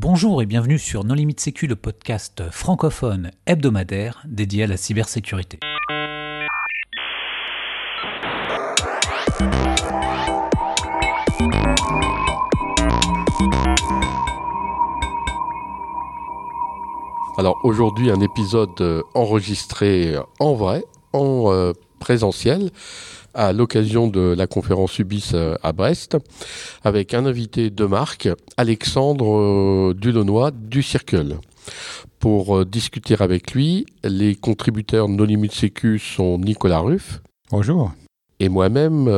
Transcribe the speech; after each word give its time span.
Bonjour 0.00 0.40
et 0.42 0.46
bienvenue 0.46 0.78
sur 0.78 1.02
Non 1.02 1.14
Limite 1.14 1.40
Sécu, 1.40 1.66
le 1.66 1.74
podcast 1.74 2.44
francophone 2.52 3.32
hebdomadaire 3.46 4.22
dédié 4.28 4.62
à 4.62 4.66
la 4.68 4.76
cybersécurité. 4.76 5.58
Alors 17.36 17.58
aujourd'hui 17.64 18.12
un 18.12 18.20
épisode 18.20 18.80
euh, 18.80 19.02
enregistré 19.14 20.14
en 20.38 20.54
vrai, 20.54 20.84
en 21.12 21.52
euh, 21.52 21.72
présentiel, 21.98 22.70
à 23.38 23.52
l'occasion 23.52 24.08
de 24.08 24.34
la 24.36 24.48
conférence 24.48 24.98
UBIS 24.98 25.30
euh, 25.32 25.54
à 25.62 25.72
Brest, 25.72 26.16
avec 26.82 27.14
un 27.14 27.24
invité 27.24 27.70
de 27.70 27.84
marque, 27.86 28.28
Alexandre 28.56 29.94
Dulonnois 29.94 30.50
du 30.50 30.82
Circle. 30.82 31.36
Pour 32.18 32.66
discuter 32.66 33.14
avec 33.18 33.52
lui, 33.52 33.86
les 34.02 34.34
contributeurs 34.34 35.08
No 35.08 35.24
Limit 35.24 35.50
Sécu 35.52 36.00
sont 36.00 36.38
Nicolas 36.38 36.80
Ruff. 36.80 37.20
Bonjour. 37.50 37.92
Et 38.40 38.48
moi-même, 38.48 39.08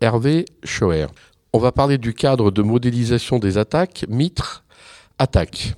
Hervé 0.00 0.44
Schoer. 0.64 1.06
On 1.54 1.58
va 1.58 1.72
parler 1.72 1.96
du 1.96 2.12
cadre 2.12 2.50
de 2.50 2.62
modélisation 2.62 3.38
des 3.38 3.56
attaques, 3.56 4.04
Mitre 4.08 4.64
Attaque. 5.18 5.74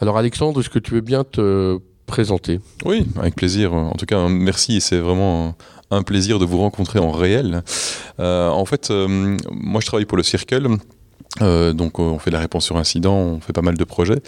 Alors 0.00 0.18
Alexandre, 0.18 0.60
est-ce 0.60 0.70
que 0.70 0.78
tu 0.78 0.92
veux 0.92 1.00
bien 1.00 1.24
te 1.24 1.78
présenter 2.06 2.60
Oui, 2.84 3.06
avec 3.16 3.34
plaisir. 3.34 3.72
En 3.72 3.92
tout 3.92 4.06
cas, 4.06 4.28
merci. 4.28 4.80
C'est 4.80 4.98
vraiment 4.98 5.54
un 5.90 6.02
plaisir 6.02 6.38
de 6.38 6.44
vous 6.44 6.58
rencontrer 6.58 6.98
en 6.98 7.10
réel. 7.10 7.62
Euh, 8.20 8.48
en 8.48 8.64
fait, 8.64 8.90
euh, 8.90 9.36
moi 9.50 9.80
je 9.80 9.86
travaille 9.86 10.06
pour 10.06 10.16
le 10.16 10.22
Circle. 10.22 10.68
Euh, 11.42 11.72
donc 11.72 11.98
on 11.98 12.20
fait 12.20 12.30
la 12.30 12.38
réponse 12.38 12.64
sur 12.64 12.76
incident, 12.76 13.16
on 13.16 13.40
fait 13.40 13.52
pas 13.52 13.62
mal 13.62 13.76
de 13.76 13.84
projets. 13.84 14.20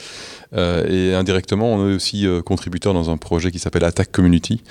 et 0.57 1.15
indirectement, 1.15 1.73
on 1.75 1.89
est 1.91 1.95
aussi 1.95 2.27
contributeur 2.45 2.95
dans 2.95 3.11
un 3.11 3.17
projet 3.17 3.51
qui 3.51 3.59
s'appelle 3.59 3.85
Attack 3.85 4.11
Community, 4.11 4.63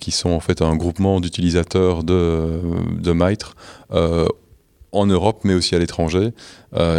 qui 0.00 0.10
sont 0.10 0.30
en 0.30 0.40
fait 0.40 0.62
un 0.62 0.76
groupement 0.76 1.20
d'utilisateurs 1.20 2.04
de, 2.04 2.60
de 2.98 3.12
Mitre 3.12 3.56
en 4.92 5.06
Europe, 5.06 5.40
mais 5.44 5.54
aussi 5.54 5.74
à 5.74 5.78
l'étranger. 5.78 6.30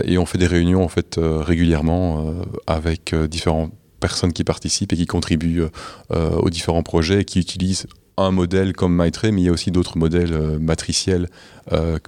Et 0.04 0.18
on 0.18 0.26
fait 0.26 0.38
des 0.38 0.48
réunions 0.48 0.84
en 0.84 0.90
fait 0.90 1.20
régulièrement 1.20 2.34
avec 2.68 3.16
différentes 3.16 3.72
personnes 4.00 4.34
qui 4.34 4.44
participent 4.44 4.94
et 4.94 4.98
qui 4.98 5.06
contribuent 5.06 5.66
aux 6.10 6.50
différents 6.50 6.84
projets 6.84 7.22
et 7.22 7.26
qui 7.26 7.40
utilisent 7.40 7.88
un 8.18 8.32
modèle 8.32 8.74
comme 8.74 8.96
Maitre, 8.96 9.28
mais 9.30 9.42
il 9.42 9.46
y 9.46 9.50
a 9.50 9.52
aussi 9.52 9.72
d'autres 9.72 9.98
modèles 9.98 10.60
matriciels 10.60 11.30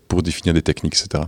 pour 0.08 0.24
définir 0.24 0.54
des 0.54 0.62
techniques, 0.62 0.96
etc. 0.96 1.26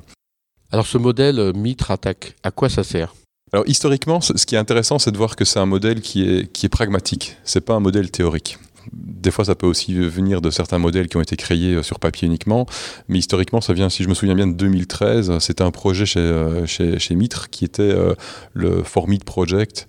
Alors 0.72 0.88
ce 0.88 0.98
modèle 0.98 1.54
Mitre 1.56 1.92
Attack, 1.92 2.36
à 2.44 2.52
quoi 2.52 2.70
ça 2.70 2.84
sert? 2.84 3.14
Alors 3.52 3.66
historiquement, 3.68 4.20
ce 4.20 4.46
qui 4.46 4.56
est 4.56 4.58
intéressant, 4.58 4.98
c'est 4.98 5.12
de 5.12 5.18
voir 5.18 5.36
que 5.36 5.46
c'est 5.46 5.60
un 5.60 5.68
modèle 5.68 6.02
qui 6.02 6.28
est, 6.28 6.52
qui 6.52 6.66
est 6.66 6.70
pragmatique. 6.70 7.38
C'est 7.44 7.62
pas 7.62 7.76
un 7.76 7.80
modèle 7.80 8.10
théorique 8.10 8.58
des 8.92 9.32
fois, 9.32 9.46
ça 9.46 9.56
peut 9.56 9.68
aussi 9.68 9.94
venir 9.94 10.42
de 10.42 10.50
certains 10.50 10.78
modèles 10.78 11.08
qui 11.08 11.18
ont 11.18 11.22
été 11.22 11.36
créés 11.36 11.76
euh, 11.76 11.84
sur 11.84 12.00
papier 12.00 12.28
uniquement. 12.28 12.66
Mais 13.08 13.20
historiquement, 13.20 13.62
ça 13.62 13.74
vient, 13.74 13.90
si 13.90 14.04
je 14.04 14.10
me 14.10 14.14
souviens 14.14 14.36
bien, 14.36 14.48
de 14.48 14.54
2013. 14.54 15.40
C'était 15.40 15.64
un 15.64 15.72
projet 15.72 16.06
chez, 16.06 16.20
euh, 16.20 16.66
chez, 16.66 17.00
chez, 17.00 17.16
Mitre 17.16 17.50
qui 17.50 17.66
était 17.66 17.84
euh, 17.84 18.14
le 18.54 18.84
Formit 18.84 19.20
Project, 19.20 19.88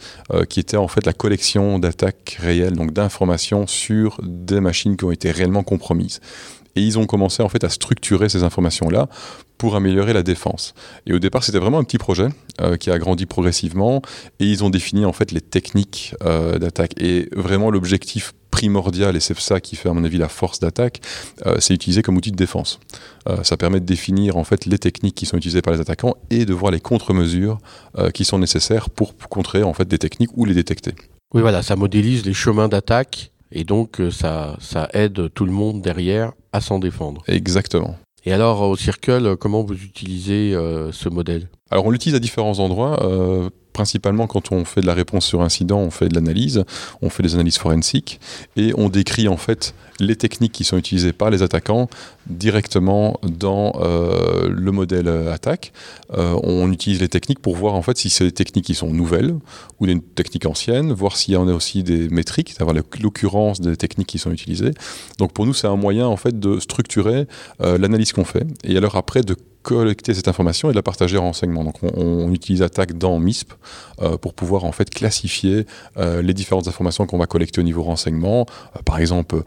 qui 0.48 0.60
était 0.60 0.76
en 0.76 0.88
fait 0.88 1.04
la 1.06 1.12
collection 1.12 1.78
d'attaques 1.78 2.36
réelles, 2.40 2.74
donc 2.74 2.92
d'informations 2.92 3.66
sur 3.66 4.20
des 4.22 4.60
machines 4.60 4.96
qui 4.96 5.04
ont 5.04 5.10
été 5.10 5.30
réellement 5.30 5.62
compromises. 5.62 6.20
Et 6.76 6.82
ils 6.82 6.98
ont 6.98 7.06
commencé 7.06 7.42
en 7.42 7.48
fait 7.48 7.64
à 7.64 7.68
structurer 7.68 8.28
ces 8.28 8.42
informations-là 8.42 9.08
pour 9.58 9.76
améliorer 9.76 10.12
la 10.12 10.22
défense. 10.22 10.74
Et 11.06 11.12
au 11.12 11.18
départ, 11.18 11.44
c'était 11.44 11.58
vraiment 11.58 11.78
un 11.78 11.84
petit 11.84 11.98
projet 11.98 12.28
qui 12.80 12.90
a 12.90 12.98
grandi 12.98 13.26
progressivement 13.26 14.02
et 14.40 14.46
ils 14.46 14.64
ont 14.64 14.70
défini 14.70 15.04
en 15.04 15.12
fait 15.12 15.32
les 15.32 15.40
techniques 15.40 16.14
d'attaque. 16.20 16.94
Et 17.00 17.28
vraiment, 17.34 17.70
l'objectif 17.70 18.34
primordial, 18.54 19.16
et 19.16 19.20
c'est 19.20 19.36
ça 19.40 19.60
qui 19.60 19.74
fait 19.74 19.88
à 19.88 19.92
mon 19.92 20.04
avis 20.04 20.16
la 20.16 20.28
force 20.28 20.60
d'attaque, 20.60 21.00
euh, 21.44 21.56
c'est 21.58 21.74
utilisé 21.74 22.02
comme 22.02 22.16
outil 22.16 22.30
de 22.30 22.36
défense. 22.36 22.78
Euh, 23.28 23.42
ça 23.42 23.56
permet 23.56 23.80
de 23.80 23.84
définir 23.84 24.36
en 24.36 24.44
fait 24.44 24.64
les 24.64 24.78
techniques 24.78 25.16
qui 25.16 25.26
sont 25.26 25.36
utilisées 25.36 25.60
par 25.60 25.74
les 25.74 25.80
attaquants 25.80 26.14
et 26.30 26.44
de 26.44 26.54
voir 26.54 26.70
les 26.70 26.78
contre-mesures 26.78 27.58
euh, 27.98 28.10
qui 28.10 28.24
sont 28.24 28.38
nécessaires 28.38 28.90
pour 28.90 29.16
contrer 29.28 29.64
en 29.64 29.74
fait 29.74 29.88
des 29.88 29.98
techniques 29.98 30.30
ou 30.36 30.44
les 30.44 30.54
détecter. 30.54 30.94
Oui, 31.34 31.42
voilà, 31.42 31.64
ça 31.64 31.74
modélise 31.74 32.24
les 32.24 32.32
chemins 32.32 32.68
d'attaque 32.68 33.32
et 33.50 33.64
donc 33.64 34.00
ça, 34.12 34.56
ça 34.60 34.88
aide 34.92 35.32
tout 35.34 35.46
le 35.46 35.52
monde 35.52 35.82
derrière 35.82 36.30
à 36.52 36.60
s'en 36.60 36.78
défendre. 36.78 37.24
Exactement. 37.26 37.96
Et 38.24 38.32
alors, 38.32 38.62
au 38.62 38.76
Circle, 38.76 39.36
comment 39.36 39.64
vous 39.64 39.74
utilisez 39.74 40.52
ce 40.92 41.08
modèle? 41.08 41.48
Alors, 41.70 41.86
on 41.86 41.90
l'utilise 41.90 42.14
à 42.14 42.20
différents 42.20 42.58
endroits 42.60 43.50
principalement 43.74 44.26
quand 44.26 44.52
on 44.52 44.64
fait 44.64 44.80
de 44.80 44.86
la 44.86 44.94
réponse 44.94 45.26
sur 45.26 45.42
incident, 45.42 45.80
on 45.80 45.90
fait 45.90 46.08
de 46.08 46.14
l'analyse, 46.14 46.64
on 47.02 47.10
fait 47.10 47.22
des 47.22 47.34
analyses 47.34 47.58
forensiques 47.58 48.20
et 48.56 48.72
on 48.78 48.88
décrit 48.88 49.28
en 49.28 49.36
fait 49.36 49.74
les 50.00 50.16
techniques 50.16 50.52
qui 50.52 50.64
sont 50.64 50.78
utilisées 50.78 51.12
par 51.12 51.30
les 51.30 51.42
attaquants 51.42 51.88
directement 52.26 53.20
dans 53.22 53.74
euh, 53.80 54.48
le 54.48 54.72
modèle 54.72 55.08
attaque. 55.08 55.72
Euh, 56.16 56.38
on 56.42 56.72
utilise 56.72 57.00
les 57.00 57.08
techniques 57.08 57.40
pour 57.40 57.56
voir 57.56 57.74
en 57.74 57.82
fait 57.82 57.98
si 57.98 58.10
c'est 58.10 58.24
des 58.24 58.32
techniques 58.32 58.64
qui 58.64 58.74
sont 58.74 58.90
nouvelles 58.90 59.34
ou 59.80 59.86
des 59.86 60.00
techniques 60.00 60.46
anciennes, 60.46 60.92
voir 60.92 61.16
s'il 61.16 61.34
y 61.34 61.36
en 61.36 61.48
a 61.48 61.52
aussi 61.52 61.82
des 61.82 62.08
métriques, 62.08 62.56
d'avoir 62.58 62.76
l'occurrence 63.00 63.60
des 63.60 63.76
techniques 63.76 64.08
qui 64.08 64.18
sont 64.18 64.30
utilisées. 64.30 64.72
Donc 65.18 65.32
pour 65.32 65.46
nous 65.46 65.54
c'est 65.54 65.66
un 65.66 65.76
moyen 65.76 66.06
en 66.06 66.16
fait 66.16 66.38
de 66.38 66.60
structurer 66.60 67.26
euh, 67.60 67.76
l'analyse 67.76 68.12
qu'on 68.12 68.24
fait 68.24 68.46
et 68.62 68.76
alors 68.76 68.96
après 68.96 69.22
de 69.22 69.36
collecter 69.64 70.12
cette 70.14 70.28
information 70.28 70.68
et 70.68 70.72
de 70.72 70.76
la 70.76 70.82
partager 70.82 71.16
en 71.16 71.22
renseignement. 71.22 71.64
Donc 71.64 71.76
on, 71.82 72.30
utilise 72.32 72.62
Attack 72.62 72.96
dans 72.96 73.18
MISP 73.18 73.52
euh, 74.02 74.16
pour 74.18 74.34
pouvoir 74.34 74.64
en 74.64 74.72
fait 74.72 74.90
classifier 74.90 75.66
euh, 75.96 76.22
les 76.22 76.34
différentes 76.34 76.68
informations 76.68 77.06
qu'on 77.06 77.18
va 77.18 77.26
collecter 77.26 77.60
au 77.60 77.64
niveau 77.64 77.82
renseignement, 77.82 78.46
euh, 78.76 78.82
par 78.84 78.98
exemple 78.98 79.42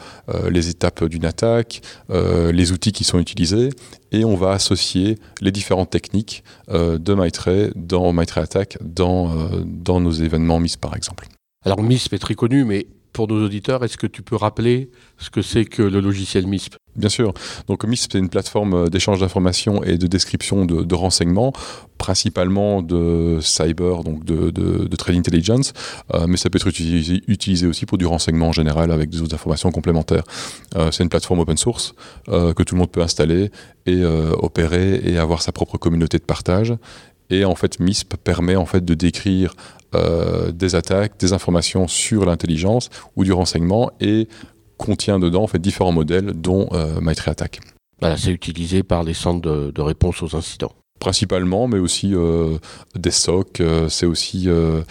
les 0.49 0.69
étapes 0.69 1.03
d'une 1.05 1.25
attaque, 1.25 1.81
les 2.09 2.71
outils 2.71 2.91
qui 2.91 3.03
sont 3.03 3.19
utilisés, 3.19 3.69
et 4.11 4.25
on 4.25 4.35
va 4.35 4.51
associer 4.51 5.17
les 5.41 5.51
différentes 5.51 5.89
techniques 5.89 6.43
de 6.69 7.13
MyTray 7.13 7.71
dans 7.75 8.13
dans, 8.81 9.31
dans 9.65 9.99
nos 9.99 10.11
événements 10.11 10.59
MISP 10.59 10.81
par 10.81 10.95
exemple. 10.95 11.27
Alors 11.63 11.83
MISP 11.83 12.13
est 12.13 12.19
très 12.19 12.35
connu, 12.35 12.65
mais 12.65 12.87
pour 13.17 13.27
nos 13.27 13.43
auditeurs, 13.43 13.83
est-ce 13.83 13.97
que 13.97 14.05
tu 14.05 14.21
peux 14.21 14.35
rappeler 14.35 14.91
ce 15.17 15.31
que 15.31 15.41
c'est 15.41 15.65
que 15.65 15.81
le 15.81 16.01
logiciel 16.01 16.45
MISP? 16.45 16.75
Bien 16.95 17.09
sûr. 17.09 17.33
Donc 17.67 17.83
MISP, 17.83 18.11
c'est 18.11 18.19
une 18.19 18.29
plateforme 18.29 18.73
euh, 18.75 18.89
d'échange 18.89 19.21
d'informations 19.21 19.83
et 19.83 19.97
de 19.97 20.05
description 20.05 20.65
de, 20.65 20.95
renseignements, 20.95 21.51
principalement 21.97 22.83
de 22.83 23.39
cyber, 23.41 24.03
donc 24.03 24.23
de, 24.23 24.51
de, 24.51 24.95
trade 24.95 25.15
intelligence, 25.15 25.73
euh, 26.13 26.27
mais 26.27 26.37
ça 26.37 26.51
peut 26.51 26.57
être 26.57 26.67
utilisé, 26.67 27.65
aussi 27.65 27.87
pour 27.87 27.97
du 27.97 28.05
renseignement 28.05 28.49
en 28.49 28.51
général 28.51 28.91
avec 28.91 29.09
des 29.09 29.23
autres 29.23 29.33
informations 29.33 29.71
complémentaires. 29.71 30.23
Euh, 30.75 30.91
c'est 30.91 31.01
une 31.01 31.09
plateforme 31.09 31.39
open 31.39 31.57
source 31.57 31.95
que 32.27 32.61
tout 32.61 32.75
le 32.75 32.79
monde 32.79 32.91
peut 32.91 33.01
installer 33.01 33.49
et 33.87 34.03
opérer 34.05 35.01
et 35.03 35.17
avoir 35.17 35.41
sa 35.41 35.51
propre 35.51 35.77
communauté 35.77 36.19
de 36.19 36.23
partage. 36.23 36.73
Et 37.29 37.45
en 37.45 37.55
fait, 37.55 37.79
MISP 37.79 38.15
permet 38.17 38.55
en 38.55 38.65
fait 38.65 38.83
de 38.83 38.93
décrire 38.93 39.53
des 40.53 40.75
attaques, 40.75 41.17
des 41.17 41.33
informations 41.33 41.87
sur 41.87 42.25
l'intelligence 42.25 42.89
ou 43.15 43.23
du 43.23 43.31
renseignement 43.31 43.89
et 43.99 44.27
contient 44.77 45.19
dedans 45.19 45.43
en 45.43 45.47
fait 45.47 45.59
différents 45.59 45.91
modèles, 45.91 46.33
dont 46.33 46.69
euh, 46.71 46.99
Attack. 47.25 47.59
Voilà, 47.99 48.15
c'est 48.15 48.31
utilisé 48.31 48.83
par 48.83 49.03
les 49.03 49.13
centres 49.13 49.71
de, 49.71 49.81
réponse 49.81 50.21
aux 50.21 50.35
incidents. 50.35 50.71
Principalement, 50.99 51.67
mais 51.67 51.79
aussi 51.79 52.13
euh, 52.13 52.57
des 52.95 53.11
SOC, 53.11 53.61
euh, 53.61 53.89
c'est 53.89 54.05
aussi 54.05 54.45
euh, 54.47 54.83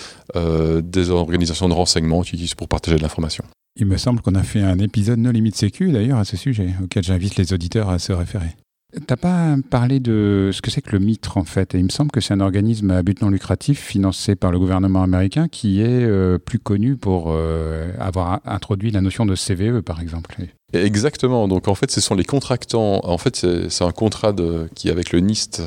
des 0.82 1.10
organisations 1.10 1.68
de 1.68 1.74
renseignement 1.74 2.22
utilisées 2.22 2.54
pour 2.56 2.68
partager 2.68 2.96
de 2.96 3.02
l'information. 3.02 3.44
Il 3.78 3.86
me 3.86 3.96
semble 3.96 4.22
qu'on 4.22 4.34
a 4.34 4.42
fait 4.42 4.62
un 4.62 4.78
épisode 4.78 5.18
No 5.18 5.30
Limit 5.30 5.52
Sécu 5.52 5.92
d'ailleurs 5.92 6.18
à 6.18 6.24
ce 6.24 6.36
sujet, 6.36 6.74
auquel 6.82 7.02
j'invite 7.02 7.36
les 7.36 7.52
auditeurs 7.52 7.90
à 7.90 7.98
se 7.98 8.12
référer. 8.12 8.56
T'as 9.06 9.16
pas 9.16 9.56
parlé 9.68 9.98
de 10.00 10.50
ce 10.52 10.62
que 10.62 10.70
c'est 10.70 10.80
que 10.80 10.92
le 10.92 11.00
MITRE 11.00 11.36
en 11.36 11.44
fait 11.44 11.74
et 11.74 11.78
Il 11.78 11.84
me 11.84 11.90
semble 11.90 12.10
que 12.10 12.20
c'est 12.20 12.32
un 12.32 12.40
organisme 12.40 12.90
à 12.92 13.02
but 13.02 13.20
non 13.20 13.30
lucratif 13.30 13.80
financé 13.80 14.36
par 14.36 14.52
le 14.52 14.58
gouvernement 14.58 15.02
américain 15.02 15.48
qui 15.48 15.80
est 15.80 16.04
euh, 16.04 16.38
plus 16.38 16.60
connu 16.60 16.96
pour 16.96 17.26
euh, 17.28 17.92
avoir 17.98 18.40
introduit 18.44 18.92
la 18.92 19.00
notion 19.00 19.26
de 19.26 19.34
CVE 19.34 19.82
par 19.82 20.00
exemple. 20.00 20.36
Exactement. 20.84 21.48
Donc 21.48 21.68
en 21.68 21.74
fait, 21.74 21.90
ce 21.90 22.00
sont 22.00 22.14
les 22.14 22.24
contractants. 22.24 23.00
En 23.04 23.18
fait, 23.18 23.36
c'est 23.68 23.84
un 23.84 23.92
contrat 23.92 24.34
qui 24.74 24.90
avec 24.90 25.12
le 25.12 25.20
NIST. 25.20 25.62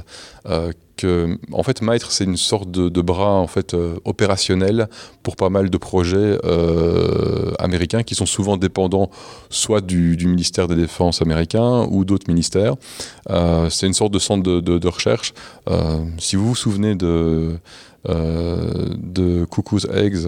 Euh, 1.03 1.35
en 1.51 1.63
fait, 1.63 1.81
Maitre, 1.81 2.11
c'est 2.11 2.23
une 2.23 2.37
sorte 2.37 2.71
de, 2.71 3.01
bras 3.01 3.33
en 3.33 3.47
fait 3.47 3.73
euh, 3.73 3.95
opérationnel 4.05 4.87
pour 5.23 5.35
pas 5.35 5.49
mal 5.49 5.69
de 5.69 5.77
projets 5.77 6.37
euh, 6.43 7.53
américains 7.59 8.03
qui 8.03 8.15
sont 8.15 8.25
souvent 8.25 8.57
dépendants 8.57 9.09
soit 9.49 9.81
du, 9.81 10.17
ministère 10.27 10.67
des 10.67 10.75
Défenses 10.75 11.21
américain 11.21 11.87
ou 11.89 12.05
d'autres 12.05 12.27
ministères. 12.27 12.75
c'est 13.69 13.87
une 13.87 13.93
sorte 13.93 14.11
de 14.11 14.19
centre 14.19 14.43
de, 14.43 14.87
recherche. 14.87 15.33
si 16.17 16.35
vous 16.35 16.47
vous 16.47 16.55
souvenez 16.55 16.95
de 16.95 17.57
de 18.05 19.45
Cuckoo's 19.45 19.85
Eggs. 19.91 20.27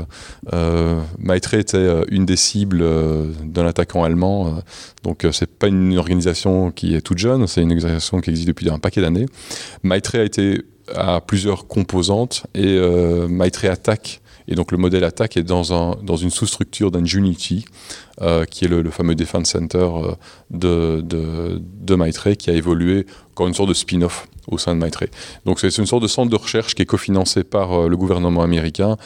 Euh, 0.53 1.01
Maitre 1.19 1.53
était 1.53 1.77
euh, 1.77 2.03
une 2.09 2.25
des 2.25 2.35
cibles 2.35 2.83
d'un 3.43 3.65
attaquant 3.65 4.03
allemand. 4.03 4.61
donc 5.03 5.25
c'est 5.31 5.49
pas 5.49 5.67
une 5.67 5.97
organisation 5.97 6.71
qui 6.71 6.95
est 6.95 7.01
toute 7.01 7.17
jeune, 7.17 7.47
c'est 7.47 7.61
une 7.61 7.71
organisation 7.71 8.21
qui 8.21 8.29
existe 8.29 8.47
depuis 8.47 8.69
un 8.69 8.79
paquet 8.79 9.01
d'années. 9.01 9.25
Maitre 9.83 10.17
a 10.17 10.23
été 10.23 10.63
a 10.93 11.21
plusieurs 11.21 11.67
composantes 11.67 12.43
et 12.53 12.77
euh, 12.77 13.27
Attack 13.63 14.21
et 14.47 14.55
donc 14.55 14.71
le 14.71 14.77
modèle 14.77 15.03
attaque 15.03 15.37
est 15.37 15.43
dans, 15.43 15.73
un, 15.73 15.95
dans 16.03 16.17
une 16.17 16.29
sous-structure 16.29 16.91
d'un 16.91 17.05
Unity, 17.05 17.65
euh, 18.21 18.45
qui 18.45 18.65
est 18.65 18.67
le, 18.67 18.89
fameux 18.89 19.15
Defense 19.15 19.49
Center 19.49 19.77
euh, 19.77 20.11
de, 20.49 21.01
de, 21.01 21.61
de 21.61 22.33
qui 22.33 22.49
a 22.49 22.53
évolué 22.53 23.05
comme 23.33 23.47
une 23.47 23.53
sorte 23.53 23.69
de 23.69 23.73
spin-off 23.73 24.27
au 24.47 24.57
sein 24.57 24.75
de 24.75 24.79
Maitre. 24.79 25.03
Donc 25.45 25.59
c'est 25.59 25.75
une 25.77 25.85
sorte 25.85 26.03
de 26.03 26.07
centre 26.07 26.29
de 26.29 26.35
recherche 26.35 26.75
qui 26.75 26.81
est 26.81 26.85
cofinancé 26.85 27.43
par 27.43 27.73
euh, 27.73 27.87
le 27.87 27.97
gouvernement 27.97 28.43
américain 28.43 28.97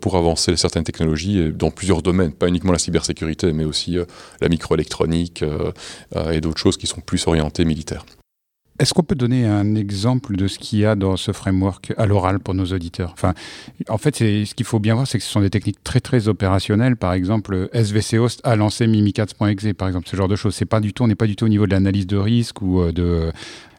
pour 0.00 0.16
avancer 0.16 0.56
certaines 0.56 0.84
technologies 0.84 1.52
dans 1.52 1.70
plusieurs 1.70 2.02
domaines, 2.02 2.32
pas 2.32 2.48
uniquement 2.48 2.72
la 2.72 2.78
cybersécurité, 2.78 3.52
mais 3.52 3.64
aussi 3.64 3.96
la 4.40 4.48
microélectronique 4.48 5.44
et 6.30 6.40
d'autres 6.40 6.58
choses 6.58 6.76
qui 6.76 6.86
sont 6.86 7.00
plus 7.00 7.26
orientées 7.26 7.64
militaires. 7.64 8.04
Est-ce 8.82 8.94
qu'on 8.94 9.02
peut 9.02 9.14
donner 9.14 9.46
un 9.46 9.74
exemple 9.74 10.34
de 10.34 10.48
ce 10.48 10.58
qu'il 10.58 10.80
y 10.80 10.86
a 10.86 10.96
dans 10.96 11.16
ce 11.16 11.30
framework 11.30 11.92
à 11.98 12.06
l'oral 12.06 12.40
pour 12.40 12.54
nos 12.54 12.64
auditeurs? 12.64 13.14
En 13.88 13.98
fait, 13.98 14.16
ce 14.16 14.54
qu'il 14.54 14.66
faut 14.66 14.80
bien 14.80 14.94
voir, 14.94 15.06
c'est 15.06 15.18
que 15.18 15.24
ce 15.24 15.30
sont 15.30 15.40
des 15.40 15.50
techniques 15.50 15.84
très 15.84 16.00
très 16.00 16.26
opérationnelles. 16.26 16.96
Par 16.96 17.12
exemple, 17.12 17.68
SVC 17.72 18.18
Host 18.18 18.40
a 18.44 18.56
lancé 18.56 18.86
Mimikatz.exe, 18.86 19.74
par 19.78 19.88
exemple, 19.88 20.08
ce 20.08 20.16
genre 20.16 20.26
de 20.26 20.36
choses. 20.36 20.54
C'est 20.54 20.64
pas 20.64 20.80
du 20.80 20.92
tout, 20.92 21.04
on 21.04 21.06
n'est 21.06 21.14
pas 21.14 21.26
du 21.26 21.36
tout 21.36 21.44
au 21.44 21.48
niveau 21.48 21.66
de 21.66 21.70
l'analyse 21.70 22.06
de 22.06 22.16
risque 22.16 22.62
ou 22.62 22.80
euh, 22.80 22.92
de 22.92 23.30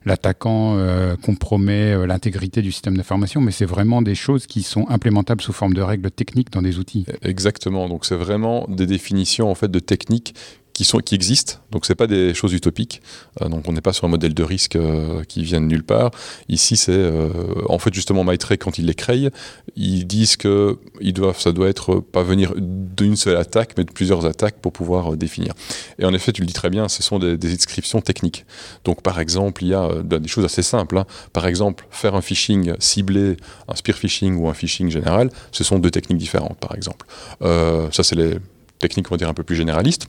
l'attaquant 0.06 0.76
euh, 0.78 1.16
compromet 1.16 1.94
euh, 1.94 2.06
l'intégrité 2.06 2.62
du 2.62 2.72
système 2.72 2.98
d'information, 2.98 3.42
mais 3.42 3.52
c'est 3.52 3.66
vraiment 3.66 4.02
des 4.02 4.16
choses 4.16 4.48
qui 4.48 4.64
sont 4.64 4.88
implémentables 4.90 5.42
sous 5.42 5.54
forme 5.54 5.74
de 5.74 5.82
règles 5.82 6.12
techniques 6.12 6.52
dans 6.52 6.62
des 6.62 6.80
outils. 6.80 7.06
Exactement. 7.22 7.88
Donc 7.88 8.06
c'est 8.06 8.16
vraiment 8.16 8.66
des 8.70 8.86
définitions 8.86 9.50
en 9.50 9.56
fait 9.56 9.70
de 9.70 9.80
techniques 9.80 10.36
qui, 10.74 10.86
sont, 10.86 10.98
qui 10.98 11.14
existent, 11.14 11.60
donc 11.72 11.86
c'est 11.86 11.96
pas 11.96 12.08
des 12.08 12.34
choses 12.34 12.54
utopiques, 12.54 13.02
euh, 13.42 13.48
donc 13.48 13.68
on 13.68 13.74
n'est 13.74 13.82
pas 13.82 13.94
sur 13.94 14.06
un 14.06 14.08
modèle 14.08 14.34
de 14.34 14.44
risque 14.44 14.76
euh, 14.76 15.24
qui 15.24 15.44
vient 15.44 15.62
de 15.62 15.68
nulle 15.68 15.84
part. 15.84 16.10
Ici, 16.50 16.78
c'est 16.78 16.92
euh, 16.92 17.30
en 17.70 17.78
fait 17.78 17.94
justement 17.94 18.24
Maitrey 18.24 18.58
quand 18.58 18.80
ils 18.80 18.86
les 18.86 18.96
créent, 18.96 19.30
ils 19.76 20.06
disent 20.06 20.36
que 20.36 20.80
ils 21.00 21.14
doivent, 21.14 21.40
ça 21.40 21.52
doit 21.52 21.70
être 21.70 22.00
pas 22.00 22.24
venir 22.24 22.54
d'une 22.58 23.16
seule 23.16 23.38
attaque, 23.38 23.74
mais 23.78 23.84
de 23.84 23.92
plusieurs 23.92 24.26
attaques 24.26 24.56
pour 24.62 24.74
pouvoir 24.74 25.16
définir. 25.16 25.54
Et 26.00 26.06
en 26.06 26.14
effet, 26.14 26.32
tu 26.32 26.42
le 26.42 26.48
dis 26.48 26.54
très 26.54 26.72
bien, 26.72 26.90
ce 26.90 27.04
sont 27.04 27.20
des, 27.20 27.38
des 27.38 27.54
inscriptions 27.54 28.02
techniques. 28.02 28.46
Donc 28.84 29.04
par 29.04 29.20
exemple, 29.20 29.64
il 29.64 29.70
y 29.70 29.74
a 29.76 30.02
des 30.02 30.28
choses 30.28 30.46
assez 30.46 30.64
simples. 30.64 30.98
Hein. 30.98 31.06
Par 31.34 31.46
exemple, 31.46 31.86
faire 31.92 32.16
un 32.16 32.22
phishing 32.22 32.74
ciblé, 32.80 33.38
un 33.68 33.76
spear 33.76 33.96
phishing 33.96 34.38
ou 34.38 34.50
un 34.50 34.56
phishing 34.56 34.90
général, 34.90 35.30
ce 35.52 35.64
sont 35.64 35.78
deux 35.78 35.92
techniques 35.92 36.18
différentes, 36.18 36.58
par 36.58 36.74
exemple. 36.76 37.06
ça, 37.42 38.04
c'est 38.04 38.16
les 38.16 38.38
techniques, 38.80 39.12
on 39.12 39.14
va 39.14 39.18
dire, 39.18 39.30
un 39.30 39.34
peu 39.34 39.44
plus 39.44 39.56
généralistes. 39.56 40.08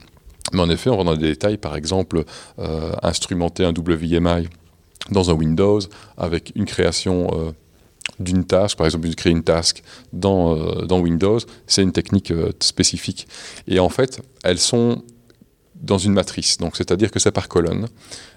Mais 0.53 0.61
en 0.61 0.69
effet, 0.69 0.89
on 0.89 0.97
rentre 0.97 1.11
dans 1.11 1.17
des 1.17 1.29
détails, 1.29 1.57
par 1.57 1.75
exemple, 1.75 2.23
euh, 2.59 2.91
instrumenter 3.01 3.65
un 3.65 3.73
WMI 3.73 4.47
dans 5.11 5.29
un 5.29 5.33
Windows 5.33 5.79
avec 6.17 6.51
une 6.55 6.65
création 6.65 7.27
euh, 7.33 7.51
d'une 8.19 8.45
tâche, 8.45 8.75
par 8.75 8.85
exemple, 8.85 9.09
créer 9.15 9.33
une 9.33 9.43
task 9.43 9.83
dans, 10.13 10.55
euh, 10.55 10.85
dans 10.85 10.99
Windows, 10.99 11.39
c'est 11.67 11.81
une 11.81 11.91
technique 11.91 12.31
spécifique. 12.59 13.27
Et 13.67 13.79
en 13.79 13.89
fait, 13.89 14.21
elles 14.43 14.59
sont 14.59 15.03
dans 15.75 15.97
une 15.97 16.13
matrice, 16.13 16.57
donc 16.57 16.77
c'est-à-dire 16.77 17.11
que 17.11 17.19
c'est 17.19 17.31
par 17.31 17.47
colonne. 17.47 17.87